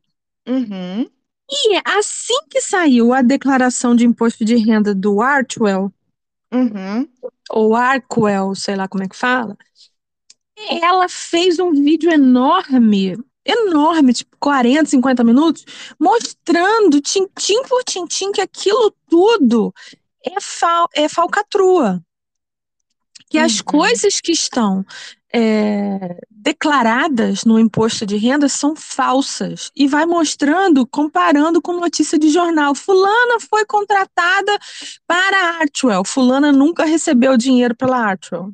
Uhum. 0.47 1.07
E 1.51 1.81
assim 1.85 2.37
que 2.49 2.61
saiu 2.61 3.13
a 3.13 3.21
declaração 3.21 3.95
de 3.95 4.05
imposto 4.05 4.43
de 4.43 4.55
renda 4.55 4.93
do 4.93 5.21
Artwell, 5.21 5.91
Uhum. 6.51 7.07
Ou 7.51 7.75
Arkwell, 7.75 8.55
sei 8.55 8.75
lá 8.75 8.87
como 8.87 9.03
é 9.03 9.07
que 9.07 9.15
fala. 9.15 9.57
Ela 10.81 11.07
fez 11.07 11.59
um 11.59 11.71
vídeo 11.71 12.11
enorme, 12.11 13.17
enorme, 13.45 14.13
tipo 14.13 14.35
40, 14.39 14.89
50 14.89 15.23
minutos, 15.23 15.65
mostrando 15.99 17.01
tintim 17.01 17.61
por 17.63 17.83
tintim 17.83 18.31
que 18.31 18.41
aquilo 18.41 18.93
tudo 19.09 19.73
é, 20.25 20.39
fal 20.41 20.87
é 20.93 21.07
falcatrua. 21.07 22.03
Que 23.29 23.37
uhum. 23.37 23.45
as 23.45 23.61
coisas 23.61 24.19
que 24.19 24.31
estão 24.31 24.85
é, 25.33 26.19
declaradas 26.29 27.45
no 27.45 27.59
imposto 27.59 28.05
de 28.05 28.17
renda 28.17 28.49
são 28.49 28.75
falsas 28.75 29.71
e 29.75 29.87
vai 29.87 30.05
mostrando, 30.05 30.85
comparando 30.87 31.61
com 31.61 31.73
notícia 31.73 32.17
de 32.17 32.29
jornal. 32.29 32.73
Fulana 32.73 33.39
foi 33.39 33.65
contratada 33.65 34.57
para 35.05 35.37
a 35.37 35.61
Artwell. 35.61 36.03
Fulana 36.03 36.51
nunca 36.51 36.85
recebeu 36.85 37.37
dinheiro 37.37 37.75
pela 37.75 37.97
Artwell. 37.97 38.51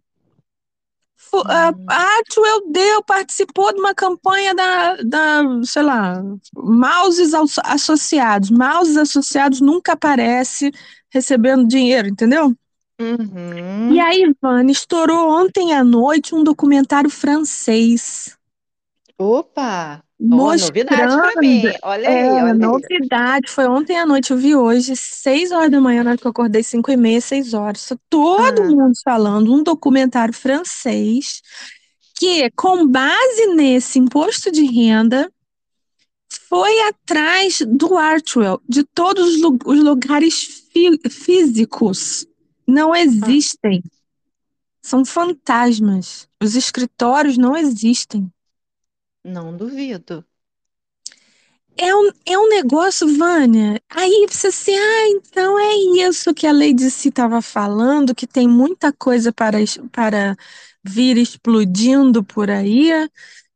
A 1.46 1.70
hum. 1.70 1.86
Artwell 1.90 2.72
deu, 2.72 3.04
participou 3.04 3.74
de 3.74 3.80
uma 3.80 3.94
campanha 3.94 4.56
da, 4.56 4.96
da 4.98 5.42
sei 5.64 5.84
lá, 5.84 6.24
mouses 6.54 7.34
associados. 7.34 8.50
Mouses 8.50 8.96
associados 8.98 9.60
nunca 9.60 9.94
aparece 9.94 10.72
recebendo 11.10 11.68
dinheiro, 11.68 12.08
entendeu? 12.08 12.56
Uhum. 13.00 13.94
E 13.94 14.00
aí, 14.00 14.24
Ivana, 14.24 14.72
estourou 14.72 15.30
ontem 15.30 15.74
à 15.74 15.84
noite 15.84 16.34
um 16.34 16.44
documentário 16.44 17.10
francês. 17.10 18.38
Opa! 19.18 20.02
Mostrando, 20.18 20.88
oh, 20.92 20.96
novidade 20.96 21.16
pra 21.16 21.42
mim. 21.42 21.64
Olha 21.84 22.10
aí, 22.10 22.16
é, 22.16 22.44
olha 22.44 22.54
novidade. 22.54 23.50
Foi 23.50 23.68
ontem 23.68 23.98
à 24.00 24.06
noite, 24.06 24.32
eu 24.32 24.38
vi 24.38 24.56
hoje, 24.56 24.96
seis 24.96 25.52
horas 25.52 25.70
da 25.70 25.82
manhã, 25.82 26.04
na 26.04 26.12
hora 26.12 26.18
que 26.18 26.26
eu 26.26 26.32
acordei, 26.32 26.64
cinco 26.64 26.90
e 26.90 26.96
meia, 26.96 27.20
seis 27.20 27.54
horas. 27.54 27.92
Todo 28.10 28.62
ah. 28.62 28.66
mundo 28.66 28.94
falando, 29.04 29.54
um 29.54 29.62
documentário 29.62 30.34
francês 30.34 31.42
que, 32.18 32.50
com 32.52 32.88
base 32.88 33.48
nesse 33.56 34.00
imposto 34.00 34.50
de 34.50 34.66
renda, 34.66 35.30
foi 36.48 36.80
atrás 36.88 37.62
do 37.68 37.98
Artwell, 37.98 38.62
de 38.68 38.86
todos 38.86 39.36
os 39.66 39.84
lugares 39.84 40.64
fí 40.72 40.98
físicos 41.10 42.26
não 42.68 42.94
ah. 42.94 43.00
existem. 43.00 43.84
São 44.82 45.04
fantasmas. 45.04 46.30
Os 46.42 46.56
escritórios 46.56 47.38
não 47.38 47.58
existem. 47.58 48.32
Não 49.24 49.56
duvido. 49.56 50.24
É 51.78 51.94
um, 51.94 52.10
é 52.26 52.38
um 52.38 52.48
negócio, 52.48 53.08
Vânia. 53.18 53.82
Aí 53.90 54.26
você 54.30 54.48
assim, 54.48 54.76
ah, 54.78 55.10
então 55.10 55.60
é 55.60 55.74
isso 56.08 56.34
que 56.34 56.48
a 56.48 56.54
Lady 56.54 56.90
Si 56.90 57.10
estava 57.10 57.42
falando, 57.42 58.16
que 58.16 58.26
tem 58.26 58.48
muita 58.48 58.94
coisa 58.94 59.34
para, 59.34 59.58
para 59.92 60.38
vir 60.84 61.18
explodindo 61.18 62.24
por 62.24 62.50
aí. 62.50 62.92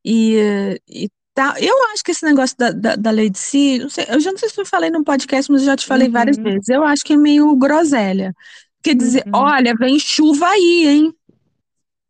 E, 0.03 0.81
e 0.87 1.09
tal. 1.33 1.55
Eu 1.57 1.73
acho 1.93 2.03
que 2.03 2.11
esse 2.11 2.25
negócio 2.25 2.57
da, 2.57 2.71
da, 2.71 2.95
da 2.95 3.11
Lady 3.11 3.37
Si, 3.37 3.79
eu 4.09 4.19
já 4.19 4.31
não 4.31 4.37
sei 4.37 4.49
se 4.49 4.59
eu 4.59 4.65
falei 4.65 4.89
no 4.89 5.03
podcast, 5.03 5.49
mas 5.49 5.61
eu 5.61 5.67
já 5.67 5.77
te 5.77 5.85
falei 5.85 6.07
uhum. 6.07 6.13
várias 6.13 6.37
vezes. 6.37 6.67
Eu 6.67 6.83
acho 6.83 7.03
que 7.03 7.13
é 7.13 7.17
meio 7.17 7.55
groselha. 7.55 8.33
Quer 8.81 8.95
dizer, 8.95 9.23
uhum. 9.25 9.31
olha, 9.33 9.75
vem 9.75 9.99
chuva 9.99 10.47
aí, 10.47 10.87
hein? 10.87 11.13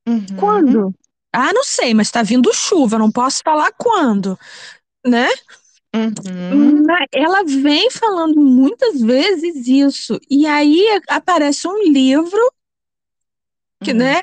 Uhum. 0.07 0.25
Quando? 0.37 0.95
Ah, 1.33 1.53
não 1.53 1.63
sei, 1.63 1.93
mas 1.93 2.11
tá 2.11 2.23
vindo 2.23 2.53
chuva, 2.53 2.97
não 2.97 3.11
posso 3.11 3.41
falar 3.43 3.71
quando, 3.77 4.37
né? 5.05 5.29
Uhum. 5.95 6.85
Ela 7.11 7.43
vem 7.43 7.89
falando 7.89 8.39
muitas 8.39 9.01
vezes 9.01 9.67
isso. 9.67 10.19
E 10.29 10.45
aí 10.45 10.85
aparece 11.07 11.67
um 11.67 11.83
livro 11.83 12.39
que, 13.83 13.91
uhum. 13.91 13.97
né, 13.97 14.21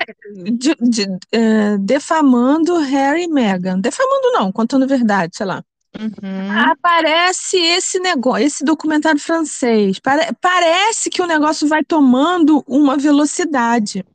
de, 0.53 0.75
de, 0.75 1.03
uh, 1.03 1.77
defamando 1.79 2.77
Harry 2.77 3.23
e 3.23 3.27
Meghan. 3.27 3.79
Defamando 3.79 4.31
não, 4.33 4.51
contando 4.51 4.87
verdade, 4.87 5.35
sei 5.35 5.45
lá. 5.45 5.63
Uhum. 5.99 6.71
Aparece 6.71 7.57
esse 7.57 7.99
negócio, 7.99 8.45
esse 8.45 8.63
documentário 8.63 9.19
francês. 9.19 9.99
Pare, 9.99 10.27
parece 10.39 11.09
que 11.09 11.21
o 11.21 11.27
negócio 11.27 11.67
vai 11.67 11.83
tomando 11.83 12.63
uma 12.67 12.97
velocidade. 12.97 14.05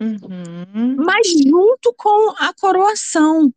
Uhum. 0.00 0.96
Mas 0.96 1.28
junto 1.30 1.94
com 1.96 2.34
a 2.36 2.52
coroação. 2.52 3.52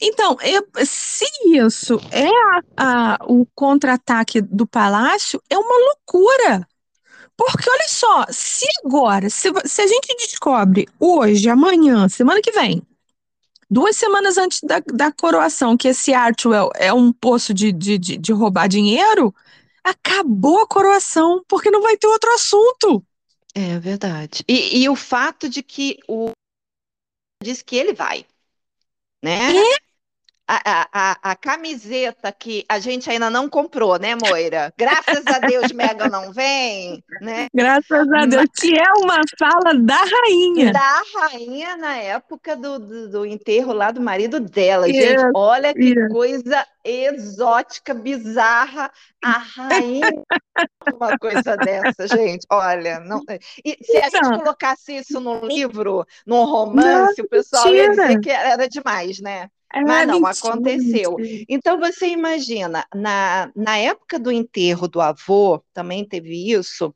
Então, 0.00 0.36
eu, 0.42 0.66
se 0.84 1.24
isso 1.44 2.00
é 2.10 2.28
a, 2.28 2.62
a, 2.76 3.18
o 3.26 3.46
contra-ataque 3.54 4.40
do 4.40 4.66
palácio, 4.66 5.40
é 5.48 5.58
uma 5.58 5.76
loucura. 5.86 6.66
Porque 7.36 7.68
olha 7.68 7.88
só, 7.88 8.26
se 8.30 8.66
agora, 8.84 9.28
se, 9.28 9.52
se 9.64 9.82
a 9.82 9.86
gente 9.86 10.16
descobre 10.16 10.86
hoje, 11.00 11.48
amanhã, 11.48 12.08
semana 12.08 12.40
que 12.40 12.52
vem, 12.52 12.82
duas 13.70 13.96
semanas 13.96 14.38
antes 14.38 14.60
da, 14.62 14.80
da 14.80 15.12
coroação, 15.12 15.76
que 15.76 15.88
esse 15.88 16.12
Artwell 16.12 16.70
é 16.74 16.92
um 16.92 17.12
poço 17.12 17.52
de, 17.52 17.72
de, 17.72 17.98
de, 17.98 18.16
de 18.16 18.32
roubar 18.32 18.68
dinheiro, 18.68 19.34
acabou 19.82 20.60
a 20.60 20.66
coroação, 20.66 21.42
porque 21.48 21.70
não 21.70 21.82
vai 21.82 21.96
ter 21.96 22.06
outro 22.06 22.32
assunto. 22.32 23.04
É 23.54 23.78
verdade. 23.78 24.44
E, 24.48 24.82
e 24.82 24.88
o 24.88 24.96
fato 24.96 25.48
de 25.48 25.62
que 25.62 25.98
o 26.08 26.30
diz 27.42 27.62
que 27.62 27.76
ele 27.76 27.92
vai, 27.92 28.26
né? 29.22 29.56
É 29.56 29.83
a, 30.46 30.88
a, 30.92 31.30
a, 31.30 31.36
camiseta 31.36 32.30
que 32.30 32.64
a 32.68 32.78
gente 32.78 33.08
ainda 33.08 33.30
não 33.30 33.48
comprou, 33.48 33.98
né, 33.98 34.14
Moira? 34.14 34.72
Graças 34.76 35.26
a 35.26 35.38
Deus, 35.38 35.72
Mega 35.72 36.08
não 36.08 36.32
vem, 36.32 37.02
né? 37.20 37.48
Graças 37.54 38.06
a 38.12 38.26
Deus, 38.26 38.46
que 38.54 38.76
é 38.76 38.92
uma 38.98 39.20
fala 39.38 39.74
da 39.74 39.96
rainha. 39.96 40.72
Da 40.72 41.02
rainha 41.18 41.76
na 41.76 41.96
época 41.96 42.56
do, 42.56 42.78
do, 42.78 43.10
do 43.10 43.26
enterro 43.26 43.72
lá 43.72 43.90
do 43.90 44.02
marido 44.02 44.38
dela. 44.38 44.86
Gente, 44.86 45.24
olha 45.34 45.72
que 45.72 45.94
coisa 46.08 46.66
exótica, 46.84 47.94
bizarra. 47.94 48.90
A 49.24 49.38
rainha 49.38 50.10
uma 50.94 51.18
coisa 51.18 51.56
dessa, 51.56 52.06
gente. 52.06 52.46
Olha, 52.50 53.00
não... 53.00 53.22
e 53.64 53.78
se 53.82 53.96
a 53.96 54.10
gente 54.10 54.38
colocasse 54.38 54.96
isso 54.98 55.20
num 55.20 55.46
livro, 55.46 56.06
num 56.26 56.44
romance, 56.44 57.18
não, 57.18 57.24
o 57.24 57.28
pessoal 57.28 57.74
ia 57.74 57.90
dizer 57.90 58.20
que 58.20 58.30
era 58.30 58.68
demais, 58.68 59.20
né? 59.20 59.48
É 59.74 59.82
Mas 59.82 60.06
não, 60.06 60.20
mentira, 60.20 60.48
aconteceu. 60.48 61.16
Mentira. 61.16 61.44
Então 61.48 61.80
você 61.80 62.06
imagina, 62.06 62.86
na, 62.94 63.50
na 63.56 63.76
época 63.76 64.20
do 64.20 64.30
enterro 64.30 64.86
do 64.86 65.00
avô, 65.00 65.60
também 65.72 66.06
teve 66.06 66.52
isso, 66.52 66.94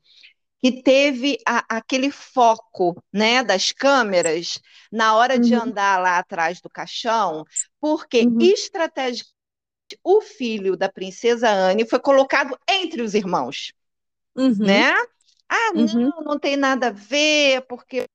que 0.61 0.81
teve 0.81 1.37
a, 1.45 1.77
aquele 1.77 2.09
foco 2.09 2.95
né, 3.11 3.43
das 3.43 3.73
câmeras 3.73 4.61
na 4.89 5.13
hora 5.15 5.35
uhum. 5.35 5.41
de 5.41 5.53
andar 5.53 6.01
lá 6.01 6.19
atrás 6.19 6.61
do 6.61 6.69
caixão, 6.69 7.43
porque 7.81 8.21
uhum. 8.21 8.39
estrategicamente 8.39 9.33
o 10.01 10.21
filho 10.21 10.77
da 10.77 10.89
princesa 10.89 11.49
Anne 11.49 11.85
foi 11.87 11.99
colocado 11.99 12.57
entre 12.69 13.01
os 13.01 13.13
irmãos. 13.13 13.73
Uhum. 14.37 14.55
Né? 14.57 14.93
Ah, 15.49 15.73
não, 15.73 15.83
uhum. 15.83 16.11
não 16.23 16.39
tem 16.39 16.55
nada 16.55 16.87
a 16.87 16.91
ver, 16.91 17.65
porque 17.67 18.05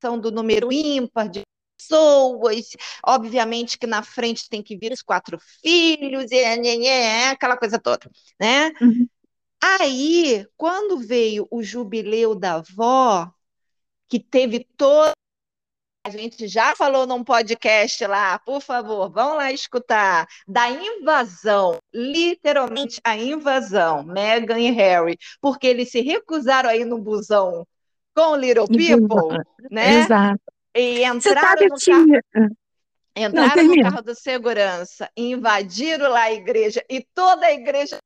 são 0.00 0.18
do 0.18 0.30
número 0.30 0.72
ímpar 0.72 1.28
de 1.28 1.42
pessoas, 1.78 2.70
obviamente 3.06 3.78
que 3.78 3.86
na 3.86 4.02
frente 4.02 4.48
tem 4.48 4.62
que 4.62 4.76
vir 4.76 4.92
os 4.92 5.02
quatro 5.02 5.38
filhos, 5.62 6.30
e 6.30 6.36
é, 6.36 6.86
é, 6.86 7.28
aquela 7.28 7.56
coisa 7.56 7.78
toda, 7.78 8.10
né? 8.38 8.72
Uhum. 8.80 9.08
Aí, 9.62 10.46
quando 10.56 10.98
veio 10.98 11.46
o 11.50 11.62
jubileu 11.62 12.34
da 12.34 12.54
avó, 12.56 13.32
que 14.08 14.18
teve 14.18 14.66
todo. 14.76 15.12
A 16.06 16.10
gente 16.10 16.48
já 16.48 16.74
falou 16.74 17.06
num 17.06 17.22
podcast 17.22 18.06
lá, 18.06 18.38
por 18.38 18.62
favor, 18.62 19.10
vão 19.10 19.36
lá 19.36 19.52
escutar, 19.52 20.26
da 20.46 20.70
invasão, 20.70 21.78
literalmente 21.92 22.98
a 23.04 23.14
invasão, 23.14 24.04
Meghan 24.04 24.58
e 24.58 24.70
Harry, 24.70 25.18
porque 25.38 25.66
eles 25.66 25.90
se 25.90 26.00
recusaram 26.00 26.70
a 26.70 26.76
ir 26.76 26.86
no 26.86 26.98
busão 26.98 27.66
com 28.14 28.36
Little 28.36 28.66
People, 28.66 29.38
né? 29.70 30.00
Exato. 30.00 30.40
E 30.78 31.04
entraram 31.04 31.66
no 31.66 31.76
carro. 31.76 32.54
Entraram 33.16 33.64
Não, 33.64 33.74
no 33.74 33.82
carro 33.82 34.02
de 34.02 34.14
segurança, 34.14 35.10
invadiram 35.16 36.08
lá 36.08 36.22
a 36.22 36.32
igreja 36.32 36.84
e 36.88 37.04
toda 37.14 37.46
a 37.46 37.52
igreja 37.52 37.98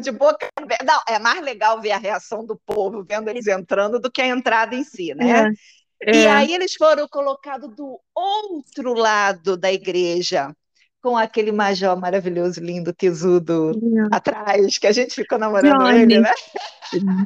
de 0.00 0.10
boca 0.12 0.46
aberta. 0.56 0.84
Não, 0.84 1.00
é 1.08 1.18
mais 1.18 1.42
legal 1.42 1.80
ver 1.80 1.92
a 1.92 1.98
reação 1.98 2.44
do 2.44 2.60
povo 2.66 3.02
vendo 3.02 3.28
eles 3.28 3.46
entrando 3.46 3.98
do 3.98 4.10
que 4.10 4.20
a 4.20 4.26
entrada 4.26 4.74
em 4.74 4.84
si, 4.84 5.14
né? 5.14 5.54
É, 6.02 6.10
é. 6.10 6.16
E 6.16 6.26
aí 6.26 6.54
eles 6.54 6.74
foram 6.74 7.08
colocados 7.08 7.74
do 7.74 7.98
outro 8.14 8.92
lado 8.92 9.56
da 9.56 9.72
igreja, 9.72 10.54
com 11.02 11.16
aquele 11.16 11.50
major 11.50 11.98
maravilhoso, 11.98 12.60
lindo, 12.60 12.92
tesudo 12.92 13.72
é. 13.72 14.14
atrás, 14.16 14.78
que 14.78 14.86
a 14.86 14.92
gente 14.92 15.14
ficou 15.14 15.36
namorando 15.36 15.78
Johnny. 15.78 16.02
ele, 16.02 16.20
né? 16.20 16.32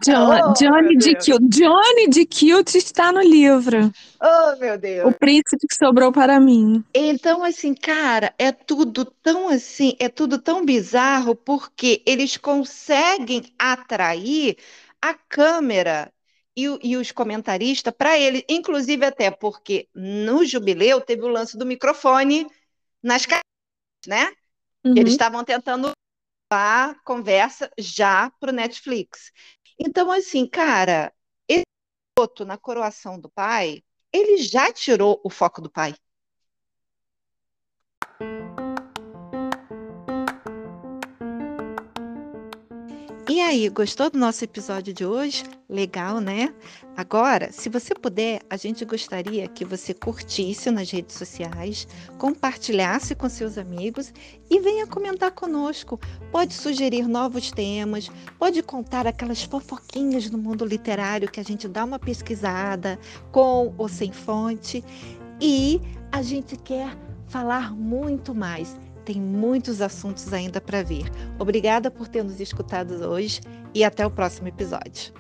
John, 0.03 0.31
oh, 0.49 0.53
Johnny, 0.55 0.97
de 0.97 1.15
Kilt. 1.17 1.43
Johnny 1.43 2.09
de 2.09 2.25
Kilt 2.25 2.75
está 2.75 3.13
no 3.13 3.21
livro. 3.21 3.93
Oh, 4.21 4.57
meu 4.59 4.79
Deus. 4.79 5.07
O 5.07 5.13
príncipe 5.13 5.67
que 5.69 5.75
sobrou 5.75 6.11
para 6.11 6.41
mim. 6.41 6.83
Então, 6.95 7.45
assim, 7.45 7.75
cara, 7.75 8.33
é 8.39 8.51
tudo 8.51 9.05
tão 9.05 9.51
assim, 9.51 9.95
é 9.99 10.09
tudo 10.09 10.39
tão 10.39 10.65
bizarro 10.65 11.37
porque 11.37 12.03
eles 12.07 12.39
conseguem 12.39 13.43
atrair 13.59 14.57
a 15.03 15.13
câmera 15.13 16.11
e, 16.57 16.65
e 16.83 16.97
os 16.97 17.13
comentaristas 17.13 17.93
para 17.93 18.19
ele, 18.19 18.43
inclusive 18.49 19.05
até 19.05 19.31
porque 19.31 19.87
no 19.95 20.47
jubileu 20.47 20.99
teve 21.03 21.23
o 21.23 21.29
lance 21.29 21.59
do 21.59 21.67
microfone 21.67 22.47
nas 23.03 23.27
né? 24.07 24.33
Uhum. 24.85 24.95
Eles 24.97 25.13
estavam 25.13 25.45
tentando 25.45 25.91
a 26.53 26.95
conversa 27.05 27.71
já 27.79 28.31
para 28.39 28.51
o 28.51 28.55
Netflix. 28.55 29.33
Então, 29.79 30.11
assim, 30.11 30.49
cara, 30.49 31.13
esse 31.49 31.65
outro 32.19 32.45
na 32.45 32.57
coroação 32.57 33.19
do 33.19 33.29
pai, 33.29 33.83
ele 34.13 34.39
já 34.39 34.73
tirou 34.73 35.21
o 35.25 35.31
foco 35.31 35.61
do 35.61 35.71
pai. 35.71 35.95
E 43.37 43.41
aí, 43.43 43.69
gostou 43.69 44.09
do 44.09 44.19
nosso 44.19 44.43
episódio 44.45 44.95
de 44.95 45.05
hoje? 45.05 45.45
Legal, 45.69 46.23
né? 46.23 46.55
Agora, 46.97 47.53
se 47.53 47.69
você 47.69 47.95
puder, 47.95 48.41
a 48.49 48.57
gente 48.57 48.83
gostaria 48.83 49.47
que 49.47 49.63
você 49.63 49.93
curtisse 49.93 50.71
nas 50.71 50.91
redes 50.91 51.17
sociais, 51.17 51.87
compartilhasse 52.17 53.15
com 53.15 53.29
seus 53.29 53.59
amigos 53.59 54.11
e 54.49 54.59
venha 54.59 54.87
comentar 54.87 55.33
conosco. 55.33 56.01
Pode 56.33 56.55
sugerir 56.55 57.07
novos 57.07 57.51
temas, 57.51 58.11
pode 58.39 58.63
contar 58.63 59.07
aquelas 59.07 59.43
fofoquinhas 59.43 60.31
no 60.31 60.39
mundo 60.39 60.65
literário 60.65 61.31
que 61.31 61.39
a 61.39 61.45
gente 61.45 61.69
dá 61.69 61.85
uma 61.85 61.99
pesquisada, 61.99 62.99
com 63.33 63.75
ou 63.77 63.87
sem 63.87 64.13
fonte. 64.13 64.83
E 65.43 65.79
a 66.11 66.23
gente 66.23 66.57
quer 66.57 66.97
falar 67.27 67.75
muito 67.75 68.35
mais 68.35 68.75
tem 69.07 69.23
muitos 69.23 69.81
assuntos 69.81 70.33
ainda 70.33 70.61
para 70.61 70.83
vir. 70.83 71.11
Obrigada 71.39 71.91
por 71.91 72.09
ter 72.09 72.25
nos 72.25 72.41
escutado 72.41 72.93
hoje 73.09 73.41
e 73.73 73.85
até 73.85 74.05
o 74.05 74.11
próximo 74.11 74.49
episódio. 74.49 75.15